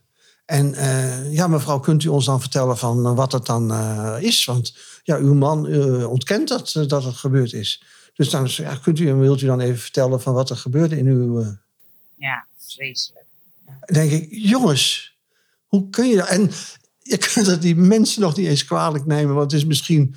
[0.46, 4.16] En eh, ja, mevrouw, kunt u ons dan vertellen van eh, wat het dan eh,
[4.20, 4.46] is?
[4.46, 5.66] Want ja, uw man
[6.06, 7.84] ontkent dat, dat het gebeurd is.
[8.14, 11.08] Dus dan ja, kunt u, wilt u dan even vertellen van wat er gebeurde in
[11.08, 11.58] uw...
[12.16, 13.26] Ja, vreselijk.
[13.86, 15.16] denk ik, jongens,
[15.66, 16.28] hoe kun je dat?
[16.28, 16.52] En
[17.12, 20.16] je kunt het die mensen nog niet eens kwalijk nemen, want het is misschien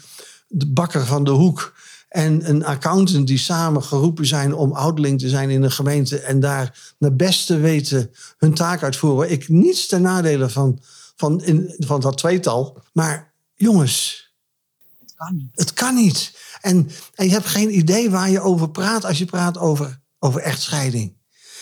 [0.48, 1.74] de bakker van de hoek
[2.08, 6.40] en een accountant die samen geroepen zijn om ouderling te zijn in een gemeente en
[6.40, 9.30] daar naar beste weten hun taak uitvoeren.
[9.30, 10.80] Ik niets ten nadele van,
[11.16, 14.26] van, in, van dat tweetal, maar jongens,
[14.98, 15.50] Het kan niet.
[15.54, 16.36] het kan niet.
[16.60, 20.40] En, en je hebt geen idee waar je over praat als je praat over, over
[20.40, 21.16] echtscheiding.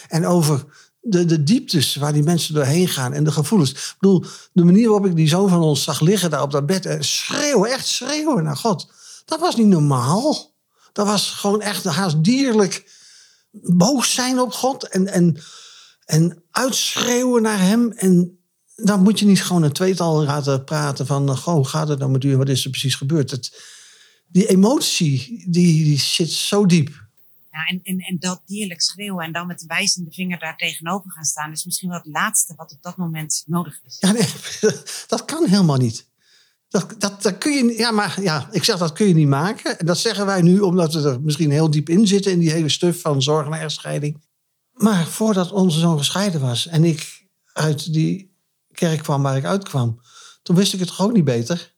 [0.08, 0.64] En over
[1.00, 3.70] de, de dieptes waar die mensen doorheen gaan en de gevoelens.
[3.70, 6.66] Ik bedoel, de manier waarop ik die zoon van ons zag liggen daar op dat
[6.66, 8.90] bed en schreeuwen, echt schreeuwen naar God.
[9.26, 10.54] Dat was niet normaal.
[10.92, 12.94] Dat was gewoon echt haast dierlijk
[13.50, 14.88] boos zijn op God.
[14.88, 15.42] En, en
[16.06, 17.92] En uitschreeuwen naar hem.
[17.92, 18.38] En
[18.74, 21.30] dan moet je niet gewoon een tweetal laten praten van...
[21.30, 23.30] Hoe gaat het nou met u wat is er precies gebeurd?
[23.30, 23.60] Het,
[24.26, 27.04] die emotie, die, die zit zo diep.
[27.50, 31.10] Ja, en, en, en dat dierlijk schreeuwen en dan met de wijzende vinger daar tegenover
[31.10, 31.52] gaan staan...
[31.52, 33.96] is misschien wel het laatste wat op dat moment nodig is.
[34.00, 34.28] Ja, nee,
[35.08, 36.06] dat kan helemaal niet.
[36.76, 39.78] Dat, dat, dat kun je, ja, maar ja, ik zeg dat kun je niet maken.
[39.78, 42.32] En dat zeggen wij nu omdat we er misschien heel diep in zitten...
[42.32, 44.24] in die hele stuf van zorg naar echtscheiding.
[44.72, 48.34] Maar voordat onze zoon gescheiden was en ik uit die
[48.72, 50.00] kerk kwam waar ik uitkwam...
[50.42, 51.74] toen wist ik het gewoon niet beter...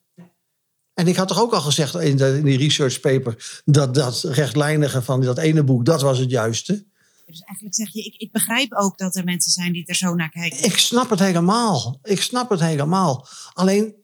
[0.93, 4.23] En ik had toch ook al gezegd in, de, in die research paper dat dat
[4.23, 6.85] rechtlijnige van dat ene boek, dat was het juiste.
[7.25, 10.15] Dus eigenlijk zeg je, ik, ik begrijp ook dat er mensen zijn die er zo
[10.15, 10.63] naar kijken.
[10.63, 11.99] Ik snap het helemaal.
[12.03, 13.27] Ik snap het helemaal.
[13.53, 13.95] Alleen,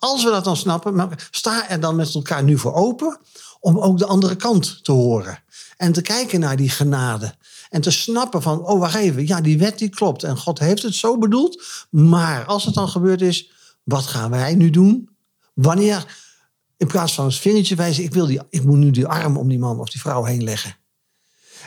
[0.00, 3.18] als we dat dan snappen, sta er dan met elkaar nu voor open
[3.60, 5.42] om ook de andere kant te horen.
[5.76, 7.34] En te kijken naar die genade.
[7.68, 10.22] En te snappen van, oh wacht even, ja die wet die klopt.
[10.22, 11.62] En God heeft het zo bedoeld.
[11.90, 13.50] Maar als het dan gebeurd is,
[13.82, 15.08] wat gaan wij nu doen?
[15.54, 16.16] Wanneer,
[16.76, 19.48] in plaats van een vingertje wijzen, ik, wil die, ik moet nu die arm om
[19.48, 20.76] die man of die vrouw heen leggen.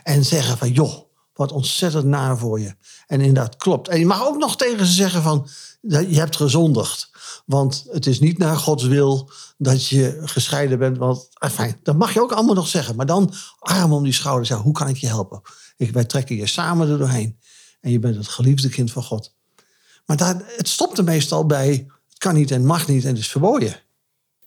[0.03, 2.75] En zeggen van, joh, wat ontzettend naar voor je.
[3.07, 3.87] En inderdaad, klopt.
[3.87, 5.47] En je mag ook nog tegen ze zeggen van,
[5.87, 7.11] je hebt gezondigd.
[7.45, 10.97] Want het is niet naar Gods wil dat je gescheiden bent.
[10.97, 12.95] Want, enfin, dat mag je ook allemaal nog zeggen.
[12.95, 15.41] Maar dan arm om die schouder zeggen, hoe kan ik je helpen?
[15.77, 17.39] Ik, wij trekken je samen er doorheen.
[17.81, 19.35] En je bent het geliefde kind van God.
[20.05, 23.73] Maar daar, het stopt er meestal bij kan niet en mag niet en is verboden.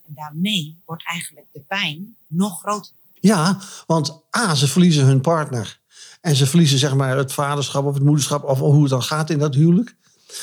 [0.07, 2.93] En daarmee wordt eigenlijk de pijn nog groter.
[3.15, 5.81] Ja, want A, ze verliezen hun partner.
[6.21, 9.31] En ze verliezen zeg maar het vaderschap of het moederschap of hoe het dan gaat
[9.31, 9.97] in dat huwelijk.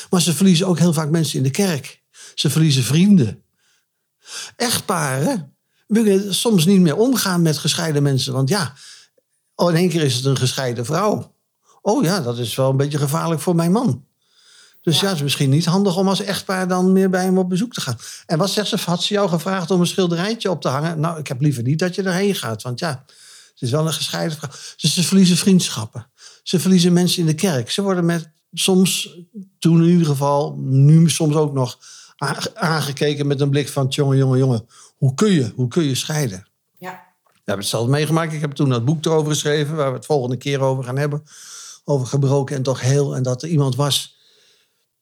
[0.10, 2.02] Maar ze verliezen ook heel vaak mensen in de kerk.
[2.36, 3.44] Ze verliezen vrienden.
[4.56, 5.56] Echtparen
[5.88, 8.34] willen soms niet meer omgaan met gescheiden mensen.
[8.34, 8.74] Want ja,
[9.56, 11.36] in één keer is het een gescheiden vrouw.
[11.82, 14.06] Oh ja, dat is wel een beetje gevaarlijk voor mijn man.
[14.82, 15.08] Dus ja.
[15.08, 17.82] het is misschien niet handig om als echtpaar dan meer bij hem op bezoek te
[17.82, 17.98] gaan.
[18.26, 18.78] En wat zegt ze?
[18.86, 21.00] Had ze jou gevraagd om een schilderijtje op te hangen?
[21.00, 22.62] Nou, ik heb liever niet dat je erheen gaat.
[22.62, 23.04] Want ja,
[23.54, 24.50] het is wel een gescheiden vrouw.
[24.78, 26.10] Dus ze verliezen vriendschappen.
[26.44, 27.72] Ze verliezen mensen in de kerk.
[27.72, 29.20] Ze worden met soms,
[29.60, 31.80] toen in ieder geval, nu soms ook nog,
[32.54, 33.88] aangekeken met een blik van...
[33.88, 36.48] jongen, jongen, jongen, hoe kun je, hoe kun je scheiden?
[36.78, 37.12] Ja.
[37.24, 38.34] We hebben het zelf meegemaakt.
[38.34, 39.76] Ik heb toen dat boek erover geschreven...
[39.76, 41.24] waar we het volgende keer over gaan hebben.
[41.84, 43.16] Over gebroken en toch heel.
[43.16, 44.18] En dat er iemand was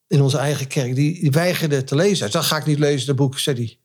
[0.07, 2.31] in onze eigen kerk, die, die weigerde te lezen.
[2.31, 3.79] Dat ga ik niet lezen, dat boek, zei hij.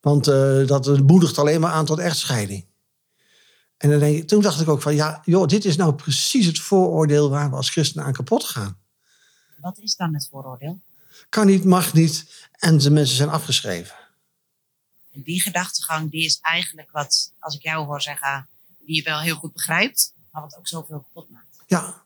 [0.00, 2.67] Want uh, dat moedigt alleen maar aan tot echtscheiding.
[3.78, 6.46] En dan denk ik, toen dacht ik ook van, ja, joh, dit is nou precies
[6.46, 8.78] het vooroordeel waar we als christenen aan kapot gaan.
[9.60, 10.80] Wat is dan het vooroordeel?
[11.28, 13.94] Kan niet, mag niet en de mensen zijn afgeschreven.
[15.12, 19.20] En die gedachtegang, die is eigenlijk wat, als ik jou hoor zeggen, die je wel
[19.20, 21.56] heel goed begrijpt, maar wat ook zoveel kapot maakt.
[21.66, 22.02] Ja,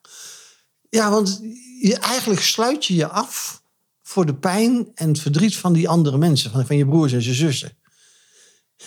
[0.90, 1.40] ja, want
[1.80, 3.62] je, eigenlijk sluit je je af
[4.02, 7.22] voor de pijn en het verdriet van die andere mensen, van, van je broers en
[7.22, 7.76] je zussen.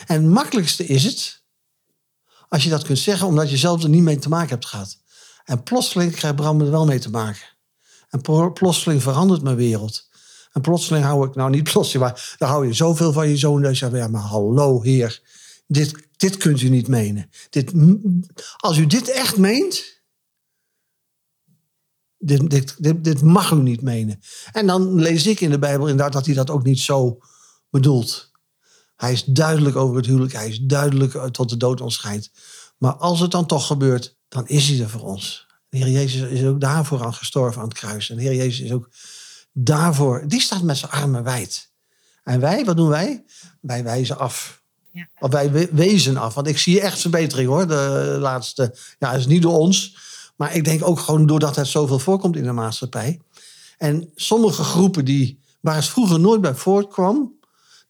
[0.05, 1.43] En het makkelijkste is het
[2.55, 4.97] als je dat kunt zeggen, omdat je zelf er niet mee te maken hebt gehad.
[5.43, 7.47] En plotseling krijgt Bram er wel mee te maken.
[8.09, 8.21] En
[8.53, 10.09] plotseling verandert mijn wereld.
[10.51, 13.61] En plotseling hou ik, nou niet plotseling, maar dan hou je zoveel van je zoon.
[13.61, 15.21] Dat je zegt, ja, maar hallo heer,
[15.67, 17.29] dit, dit kunt u niet menen.
[17.49, 17.71] Dit,
[18.57, 20.01] als u dit echt meent,
[22.17, 24.19] dit, dit, dit, dit, mag u niet menen.
[24.51, 27.17] En dan lees ik in de Bijbel inderdaad dat hij dat ook niet zo
[27.69, 28.31] bedoelt.
[28.95, 30.33] Hij is duidelijk over het huwelijk.
[30.33, 32.31] Hij is duidelijk eh, tot de dood ontscheidt.
[32.77, 35.47] Maar als het dan toch gebeurt, dan is hij er voor ons.
[35.69, 38.09] De Heer Jezus is ook daarvoor al gestorven aan het kruis.
[38.09, 38.89] En de Heer Jezus is ook
[39.51, 41.71] daarvoor, die staat met zijn armen wijd.
[42.23, 43.25] En wij, wat doen wij?
[43.61, 44.63] Wij wijzen af.
[44.91, 45.07] Ja.
[45.19, 46.33] Of wij wezen af.
[46.33, 47.67] Want ik zie echt verbetering hoor.
[47.67, 49.97] De laatste, ja, is niet door ons.
[50.35, 53.21] Maar ik denk ook gewoon doordat het zoveel voorkomt in de maatschappij.
[53.77, 57.34] En sommige groepen die, waar het vroeger nooit bij voortkwam,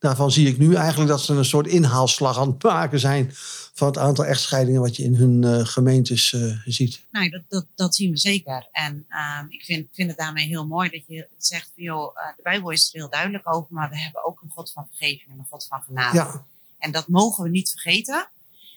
[0.06, 3.32] daarvan zie ik nu eigenlijk dat ze een soort inhaalslag aan het maken zijn
[3.74, 7.06] van het aantal echtscheidingen wat je in hun uh, gemeentes uh, ziet.
[7.12, 8.68] Nou, dat, dat, dat, zien we zeker.
[8.72, 12.42] En uh, ik vind, vind het daarmee heel mooi dat je zegt, joh, eh, de
[12.44, 15.40] Bijbel is er heel duidelijk over, maar we hebben ook een God van vergeving en
[15.40, 16.18] een God van genade.
[16.18, 16.46] Ja.
[16.78, 18.30] En dat mogen we niet vergeten.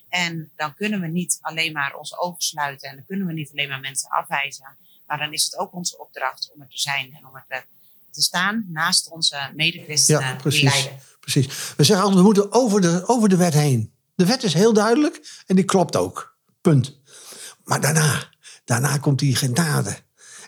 [0.09, 3.51] En dan kunnen we niet alleen maar onze ogen sluiten en dan kunnen we niet
[3.51, 4.77] alleen maar mensen afwijzen.
[5.07, 7.67] Maar dan is het ook onze opdracht om er te zijn en om er
[8.11, 10.88] te staan naast onze medechristenen ja, precies,
[11.33, 11.75] Precies.
[11.77, 13.93] We zeggen altijd, we moeten over de, over de wet heen.
[14.14, 16.37] De wet is heel duidelijk en die klopt ook.
[16.61, 17.01] Punt.
[17.64, 18.29] Maar daarna,
[18.64, 19.97] daarna komt die genade.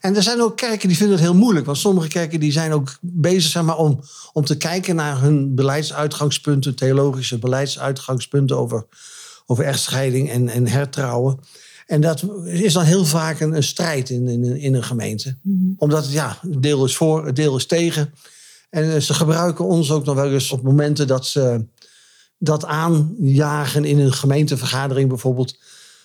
[0.01, 1.66] En er zijn ook kerken die vinden het heel moeilijk.
[1.66, 4.01] Want sommige kerken die zijn ook bezig zeg maar, om,
[4.33, 8.87] om te kijken naar hun beleidsuitgangspunten, theologische beleidsuitgangspunten over
[9.47, 11.38] over echtscheiding en, en hertrouwen.
[11.87, 15.38] En dat is dan heel vaak een, een strijd in, in, in een gemeente.
[15.77, 18.12] Omdat ja, het deel is voor, het deel is tegen.
[18.70, 21.66] En eh, ze gebruiken ons ook nog wel eens op momenten dat ze
[22.38, 25.59] dat aanjagen in een gemeentevergadering bijvoorbeeld.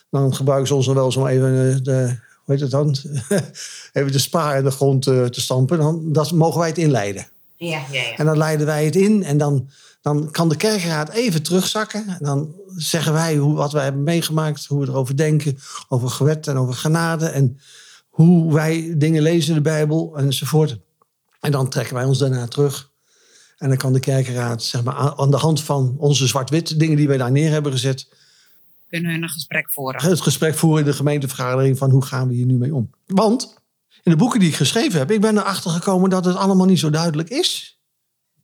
[0.09, 2.95] Dan gebruiken ze ons nog wel eens om even eh, de, hoe heet het dan?
[3.93, 5.77] even de spa in de grond te, te stampen.
[5.77, 7.27] Dan dat mogen wij het inleiden.
[7.55, 8.15] Ja, ja, ja.
[8.15, 9.69] En dan leiden wij het in en dan,
[10.01, 12.07] dan kan de kerkenraad even terugzakken.
[12.07, 16.47] En dan zeggen wij hoe, wat wij hebben meegemaakt, hoe we erover denken, over gewet
[16.47, 17.25] en over genade.
[17.25, 17.59] En
[18.09, 20.77] hoe wij dingen lezen in de Bijbel enzovoort.
[21.45, 22.89] En dan trekken wij ons daarna terug.
[23.57, 27.07] En dan kan de kerkenraad zeg maar, aan de hand van onze zwart-wit dingen die
[27.07, 28.07] wij daar neer hebben gezet,
[28.89, 30.09] Kunnen we een gesprek voeren?
[30.09, 32.89] het gesprek voeren in de gemeentevergadering van hoe gaan we hier nu mee om.
[33.05, 33.53] Want
[34.03, 36.79] in de boeken die ik geschreven heb, ik ben erachter gekomen dat het allemaal niet
[36.79, 37.79] zo duidelijk is.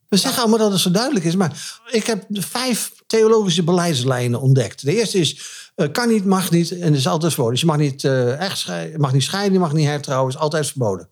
[0.08, 4.86] We zeggen allemaal dat het zo duidelijk is, maar ik heb vijf theologische beleidslijnen ontdekt.
[4.86, 5.42] De eerste is,
[5.76, 7.54] eh, kan niet, mag niet en is altijd verboden.
[7.54, 10.34] Dus je mag niet, eh, echt scheiden, je mag niet scheiden, je mag niet hertrouwen,
[10.34, 11.10] is altijd verboden.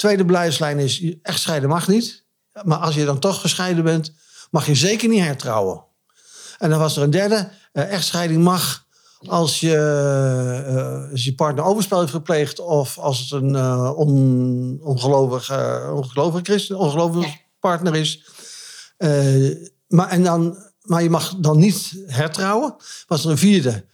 [0.00, 2.24] Tweede beleidslijn is, echt scheiden mag niet.
[2.62, 4.12] Maar als je dan toch gescheiden bent,
[4.50, 5.84] mag je zeker niet hertrouwen.
[6.58, 8.86] En dan was er een derde, eh, echtscheiding mag
[9.26, 9.76] als je,
[10.66, 15.92] eh, als je partner overspel heeft gepleegd of als het een eh on, ongelovig, eh,
[15.96, 17.34] ongelovig christen, ongelovig Ja.
[17.60, 18.24] partner is.
[19.88, 22.74] Maar, en dan, maar je mag dan niet hertrouwen.
[23.06, 23.84] Was er een vierde,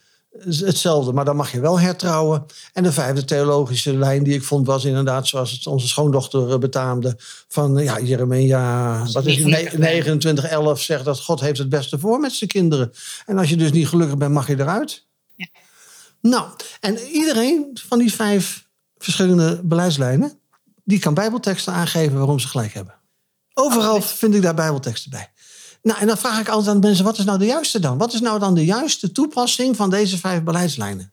[0.44, 2.46] hetzelfde, maar dan mag je wel hertrouwen.
[2.72, 6.58] En de vijfde theologische lijn die ik vond was inderdaad zoals het onze schoondochter eh,
[6.58, 7.16] betaamde.
[7.48, 9.82] Van ja, Jeremia, wat is het, gelukkig bent.
[9.82, 12.92] 29, 11 zegt dat God heeft het beste voor met zijn kinderen.
[13.26, 15.06] En als je dus niet gelukkig bent, mag je eruit.
[15.34, 15.46] Ja.
[16.20, 16.48] Nou,
[16.80, 18.66] en iedereen van die vijf
[18.98, 20.38] verschillende beleidslijnen,
[20.84, 22.94] die kan bijbelteksten aangeven waarom ze gelijk hebben.
[23.54, 25.30] Overal vind ik daar bijbelteksten bij.
[25.86, 27.98] Nou, en dan vraag ik altijd aan mensen, wat is nou de juiste dan?
[27.98, 31.12] Wat is nou dan de juiste toepassing van deze vijf beleidslijnen?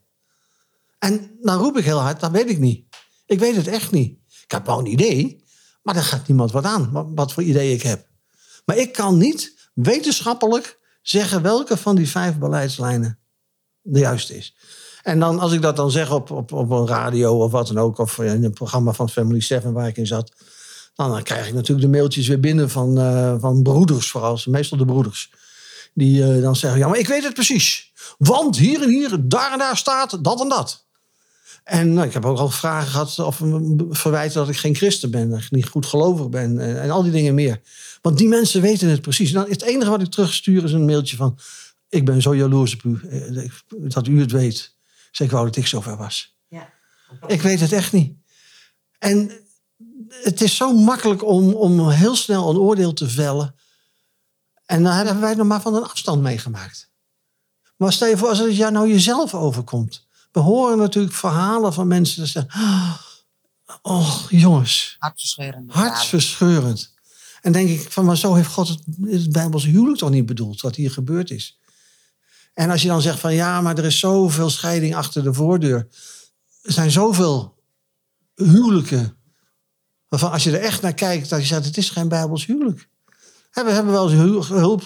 [0.99, 2.85] En dan roep ik heel hard, dat weet ik niet.
[3.25, 4.17] Ik weet het echt niet.
[4.43, 5.43] Ik heb wel een idee,
[5.83, 8.07] maar daar gaat niemand wat aan, wat- voor idee ik heb.
[8.65, 13.19] Maar ik kan niet wetenschappelijk zeggen welke van die vijf beleidslijnen
[13.81, 14.55] de juiste is.
[15.01, 17.77] En dan, als ik dat dan zeg op, op, op een radio of wat dan
[17.77, 20.31] ook, of in een programma van Family 7 waar ik in zat,
[20.95, 24.77] dan, dan krijg ik natuurlijk de mailtjes weer binnen van, eh, van broeders, vooral, meestal
[24.77, 25.31] de broeders.
[25.93, 27.91] Die eh, dan zeggen: Ja, maar ik weet het precies.
[28.17, 30.85] Want hier en hier, daar en daar staat dat en dat.
[31.63, 33.41] En nou, ik heb ook al vragen gehad of
[33.89, 37.03] verwijten dat ik geen christen ben, dat ik niet goed gelovig ben en, en al
[37.03, 37.61] die dingen meer.
[38.01, 39.31] Want die mensen weten het precies.
[39.31, 41.37] Nou, het enige wat ik terugstuur is een mailtje van:
[41.89, 44.75] Ik ben zo jaloers op u, eh, dat u het weet.
[45.11, 46.37] Zeg, ik wou dat ik zover was.
[46.47, 46.73] Ja.
[47.27, 48.15] Ik weet het echt niet.
[48.99, 49.31] En
[50.21, 53.55] het is zo makkelijk om, om heel snel een oordeel te vellen.
[54.65, 56.91] En dan hebben wij het nog maar van een afstand meegemaakt.
[57.77, 60.07] Maar stel je voor als het jou nou jezelf overkomt.
[60.31, 62.51] We horen natuurlijk verhalen van mensen die zeggen...
[63.81, 65.93] Oh, jongens, Hartverscheurende verhalen.
[65.93, 66.93] hartverscheurend.
[67.41, 70.61] En denk ik van, maar zo heeft God het, het Bijbelse huwelijk toch niet bedoeld,
[70.61, 71.59] wat hier gebeurd is.
[72.53, 75.87] En als je dan zegt van, ja, maar er is zoveel scheiding achter de voordeur.
[76.61, 77.63] Er zijn zoveel
[78.35, 79.17] huwelijken,
[80.13, 82.87] waarvan als je er echt naar kijkt, dat je zegt, het is geen Bijbels huwelijk.
[83.51, 84.83] We hebben wel eens hu- hulp,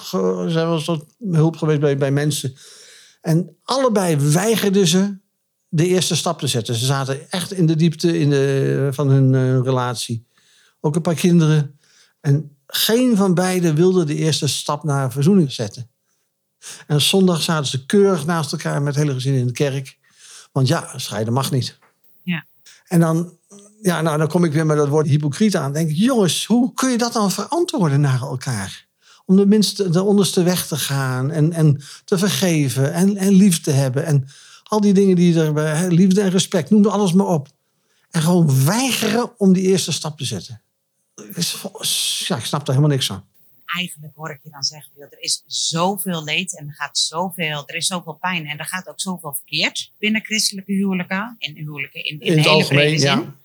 [0.51, 2.55] zijn wel eens tot hulp geweest bij, bij mensen.
[3.21, 5.17] En allebei weigerden ze
[5.67, 6.75] de eerste stap te zetten.
[6.75, 10.27] Ze zaten echt in de diepte in de, van hun eh, relatie.
[10.79, 11.79] Ook een paar kinderen.
[12.21, 15.89] En geen van beiden wilde de eerste stap naar verzoening zetten.
[16.87, 19.97] En zondag zaten ze keurig naast elkaar met het hele gezin in de kerk.
[20.51, 21.79] Want ja, scheiden mag niet.
[22.23, 22.45] Ja.
[22.87, 23.36] En dan,
[23.87, 25.73] ja, nou, dan kom ik weer met dat woord hypocriet aan.
[25.73, 28.87] Denk ik, jongens, hoe kun je dat dan verantwoorden naar elkaar?
[29.25, 33.61] Om de minste, de onderste weg te gaan en, en te vergeven en, en lief
[33.61, 34.05] te hebben.
[34.05, 34.27] En
[34.63, 37.47] al die dingen die er, hè, liefde en respect, noem er alles maar op.
[38.11, 40.61] En gewoon weigeren om die eerste stap te zetten.
[42.27, 43.23] Ja, ik snap daar helemaal niks van.
[43.65, 47.75] Eigenlijk hoor ik je dan zeggen, er is zoveel leed en er gaat zoveel, er
[47.75, 51.35] is zoveel pijn en er gaat ook zoveel verkeerd binnen christelijke huwelijken.
[51.37, 53.35] In huwelijken in, in, In het algemeen, ja.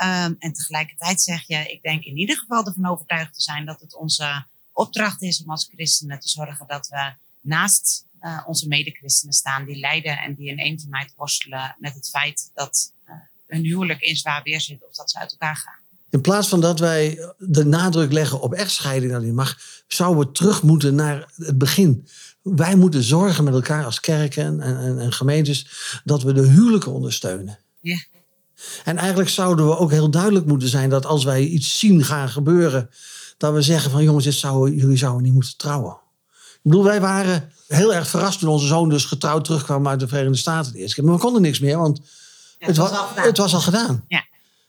[0.00, 3.80] Ehm, en tegelijkertijd zeg je, ik denk in ieder geval ervan overtuigd te zijn dat
[3.80, 9.34] het onze opdracht is om als christenen te zorgen dat we naast eh, onze medechristenen
[9.34, 13.14] staan die lijden en die in eenzaamheid worstelen met het feit dat eh,
[13.46, 15.78] hun huwelijk in zwaar weer zit of dat ze uit elkaar gaan.
[16.10, 20.32] In plaats van dat wij de nadruk leggen op echtscheiding dat niet mag, zouden we
[20.32, 22.08] terug moeten naar het begin.
[22.42, 25.66] Wij moeten zorgen met elkaar als kerken en, en, en gemeentes
[26.04, 27.58] dat we de huwelijken ondersteunen.
[27.80, 27.98] Ja.
[28.84, 32.28] En eigenlijk zouden we ook heel duidelijk moeten zijn dat als wij iets zien gaan
[32.28, 32.90] gebeuren,
[33.36, 35.98] dat we zeggen van jongens, dit zou, jullie zouden niet moeten trouwen.
[36.32, 40.08] Ik bedoel, wij waren heel erg verrast toen onze zoon dus getrouwd terugkwam uit de
[40.08, 40.72] Verenigde Staten.
[40.72, 41.04] De eerste keer.
[41.04, 42.00] Maar we konden niks meer, want
[42.58, 43.24] Ja, het, was, al gedaan.
[43.26, 44.04] het was al gedaan.
[44.08, 44.24] Ja.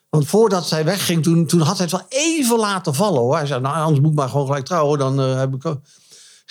[0.10, 3.20] Want voordat zij wegging, toen, toen had hij het wel even laten vallen.
[3.22, 3.36] Hoor.
[3.36, 5.00] Hij zei, nou, anders moet ik maar gewoon gelijk trouwen.
[5.00, 5.76] Dan eh, heb ik...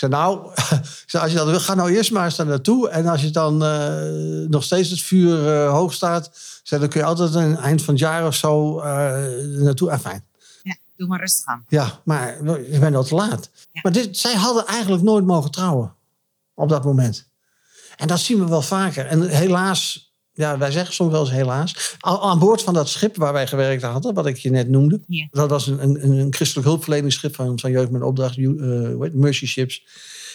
[0.00, 0.50] zei, nou,
[1.22, 2.88] als je dat wil, ga nou eerst maar eens daar naartoe.
[2.88, 6.30] En als je dan eh, nog steeds het vuur eh, hoog staat...
[6.62, 8.86] zei, dan kun je altijd aan het eind van het jaar of zo eh,
[9.44, 9.90] naartoe.
[9.90, 10.24] Ah, fijn.
[10.62, 11.64] Ja, doe maar rustig aan.
[11.68, 13.50] Ja, maar je bent al te laat.
[13.72, 13.80] Ja.
[13.82, 15.94] Maar dit, zij hadden eigenlijk nooit mogen trouwen.
[16.54, 17.28] Op dat moment.
[17.96, 19.06] En dat zien we wel vaker.
[19.06, 20.09] En helaas,
[20.40, 21.96] ja, wij zeggen soms wel eens helaas.
[22.00, 25.00] Al- Aan boord van dat schip waar wij gewerkt hadden, wat ik je net noemde.
[25.06, 25.28] Ja.
[25.30, 28.44] Dat was een, een, een christelijk hulpverleningsschip van, van Jeugd met Opdracht, eh,
[29.12, 29.84] Mercy Ships.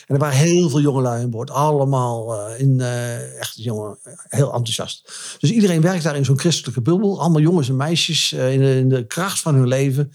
[0.07, 1.51] En er waren heel veel jongelui aan boord.
[1.51, 3.97] Allemaal eh, in, eh, echt jongen,
[4.27, 5.11] heel enthousiast.
[5.39, 7.19] Dus iedereen werkt daar in zo'n christelijke bubbel.
[7.21, 10.11] Allemaal jongens en meisjes in, de, in de kracht van hun leven.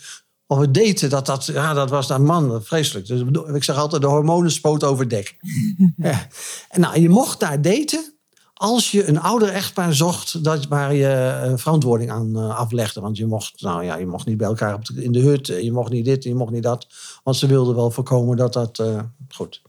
[0.47, 3.07] Of we daten, dat, dat, ja, dat was dan man, vreselijk.
[3.07, 3.23] Dus
[3.55, 5.37] ik zeg altijd, de hormonen spoot over dek.
[5.97, 6.29] ja.
[6.69, 8.20] En nou, je mocht daar daten
[8.61, 13.01] als je een ouder echtpaar zocht dat, waar je eh, verantwoording aan eh, aflegde.
[13.01, 15.49] Want je mocht, nou ja, je mocht niet bij elkaar in de hut.
[15.49, 16.87] eh, Je mocht niet dit, je mocht niet dat.
[17.25, 18.83] Want ze wilden wel voorkomen dat dat...
[19.29, 19.63] goed.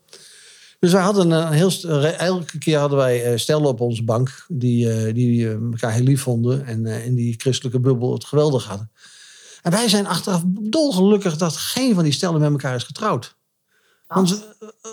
[0.79, 1.71] Dus wij hadden een heel...
[2.17, 4.45] Elke keer hadden wij stellen op onze bank...
[4.47, 6.65] die, die elkaar heel lief vonden...
[6.65, 8.91] en in die christelijke bubbel het geweldig hadden.
[9.61, 13.35] En wij zijn achteraf dolgelukkig dat geen van die stellen met elkaar is getrouwd.
[14.07, 14.43] Want,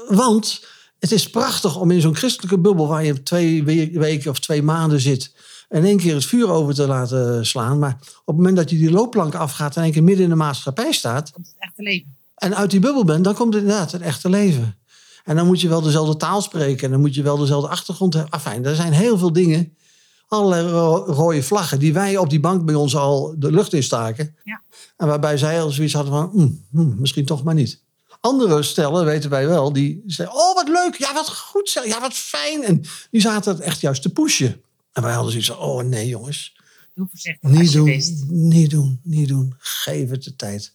[0.09, 0.61] want
[0.99, 2.87] het is prachtig om in zo'n christelijke bubbel...
[2.89, 5.35] waar je twee we- weken of twee maanden zit...
[5.69, 7.79] in één keer het vuur over te laten slaan.
[7.79, 9.77] Maar op het moment dat je die loopplank afgaat...
[9.77, 11.31] en één keer midden in de maatschappij staat...
[11.31, 12.17] Komt het echte leven.
[12.35, 13.25] en uit die bubbel bent...
[13.25, 14.77] dan komt het inderdaad het echte leven.
[15.25, 16.85] En dan moet je wel dezelfde taal spreken...
[16.85, 18.33] en dan moet je wel dezelfde achtergrond hebben.
[18.33, 19.73] Afijn, er zijn heel veel dingen...
[20.29, 21.79] allerlei ro- rode vlaggen...
[21.79, 24.37] die wij op die bank bij ons al de lucht instaken.
[24.45, 24.63] Ja.
[24.97, 26.31] En waarbij zij al zoiets hadden van...
[26.33, 27.87] "Hmm, hmm, misschien toch maar niet.
[28.21, 30.37] Andere stellen, weten wij wel, die zeiden...
[30.37, 32.65] oh, wat leuk, ja, wat goed, ja, wat fijn.
[32.65, 34.63] En die zaten het echt juist te pushen.
[34.93, 36.57] En wij hadden zoiets van, oh nee jongens,
[36.95, 39.55] Doe voorzichtig niet doen, niet doen, niet doen.
[39.59, 40.73] Geef het de tijd.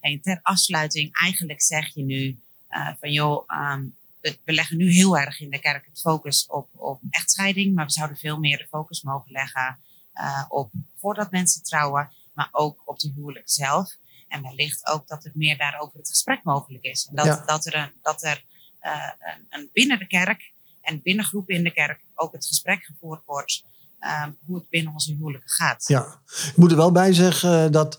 [0.00, 3.84] En ter afsluiting, eigenlijk zeg je nu eh, van joh, ehm,
[4.20, 7.84] we, we leggen nu heel erg in de kerk het focus op, op echtscheiding, maar
[7.84, 9.78] we zouden veel meer de focus mogen leggen
[10.12, 13.96] eh, op voordat mensen trouwen, maar ook op de huwelijk zelf.
[14.34, 17.06] En wellicht ook dat het meer daarover het gesprek mogelijk is.
[17.08, 17.42] En dat, Ja.
[17.46, 18.44] dat er, een, dat er
[18.78, 22.84] eh, een, een binnen de kerk en binnen groepen in de kerk ook het gesprek
[22.84, 23.64] gevoerd wordt
[23.98, 25.84] ehm, hoe het binnen onze huwelijken gaat.
[25.86, 27.98] Ja, ik moet er wel bij zeggen dat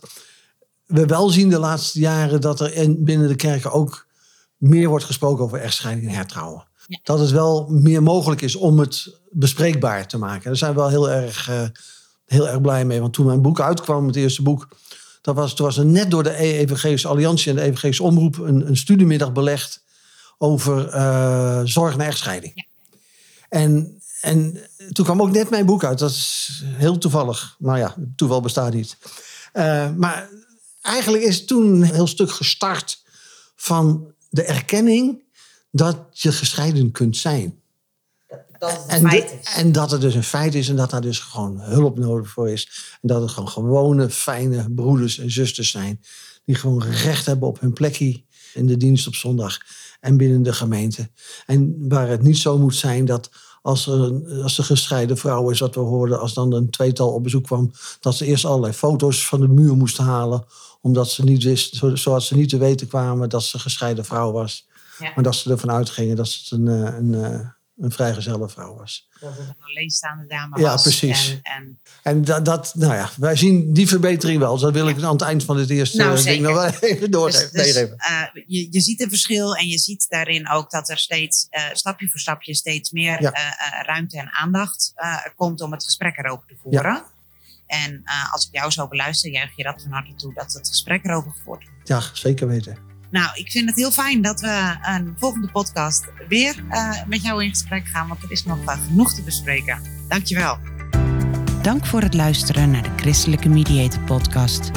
[0.86, 4.08] we wel zien de laatste jaren dat er in, binnen de kerken ook
[4.58, 6.68] meer wordt gesproken over echtscheiding en hertrouwen.
[6.88, 7.00] Ja.
[7.04, 10.44] Dat het wel meer mogelijk is om het bespreekbaar te maken.
[10.44, 11.68] Daar zijn we wel heel erg, eh,
[12.26, 13.00] heel erg blij mee.
[13.02, 14.68] Want toen mijn boek uitkwam, het eerste boek,
[15.26, 18.38] dat was, toen was er net door de E- Evangelische Alliantie en de Evangelische Omroep
[18.38, 19.84] een, een studiemiddag belegd
[20.38, 22.51] over eh, zorg na echtscheiding.
[22.55, 22.63] Ja.
[23.49, 25.99] En, en toen kwam ook net mijn boek uit.
[25.99, 27.55] Dat is heel toevallig.
[27.59, 28.97] Nou ja, toeval bestaat niet.
[29.51, 30.30] Eh, maar
[30.82, 33.03] eigenlijk is toen een heel stuk gestart
[33.55, 35.23] van de erkenning
[35.71, 37.59] dat je gescheiden kunt zijn.
[38.68, 39.53] Dat het een En, feit de- is.
[39.55, 42.49] en dat het dus een feit is en dat daar dus gewoon hulp nodig voor
[42.49, 42.70] is.
[43.01, 46.01] En dat het gewoon gewone, fijne broeders en zusters zijn.
[46.45, 49.57] Die gewoon recht hebben op hun plekje in de dienst op zondag
[49.99, 51.09] en binnen de gemeente.
[51.45, 53.30] En waar het niet zo moet zijn dat
[53.61, 57.09] als er, een, als er gescheiden vrouw is, wat we hoorden, als dan een tweetal
[57.13, 60.45] op bezoek kwam, dat ze eerst allerlei foto's van de muur moesten halen.
[60.82, 64.32] Omdat ze niet wist, zo- zoals ze niet te weten kwamen dat ze gescheiden vrouw
[64.32, 64.68] was.
[64.99, 65.11] Ja.
[65.16, 67.39] Maar dat ze ervan uitgingen dat het een, eh, een, eh,
[67.78, 69.07] een vrijgezelle vrouw was.
[69.19, 70.82] dat het een alleenstaande dame Ja, was.
[70.82, 71.30] precies.
[71.32, 74.51] En, en En dat, dat, nou ja, wij zien die verbetering wel.
[74.53, 77.11] Dus dat wil ik aan het eind van dit eerste Nou, ding nog wel even
[77.11, 77.88] door dus, dus, eh,
[78.47, 82.09] je, je ziet een verschil en je ziet daarin ook dat er steeds eh, stapje
[82.09, 83.32] voor stapje steeds meer Ja.
[83.32, 84.93] eh, ruimte en aandacht
[85.36, 87.03] komt om het gesprek erover te voeren.
[87.67, 91.05] En als ik jou zo beluister, juich je dat van harte toe dat het gesprek
[91.05, 91.88] erover gevoerd wordt.
[91.88, 92.78] Ja, zeker weten.
[93.16, 97.43] Nou, ik vind het heel fijn dat we een volgende podcast weer eh, met jou
[97.43, 99.82] in gesprek gaan, want er is nog eh, genoeg te bespreken.
[100.07, 100.57] Dankjewel.
[101.61, 104.72] Dank voor het luisteren naar de Christelijke Mediator Podcast.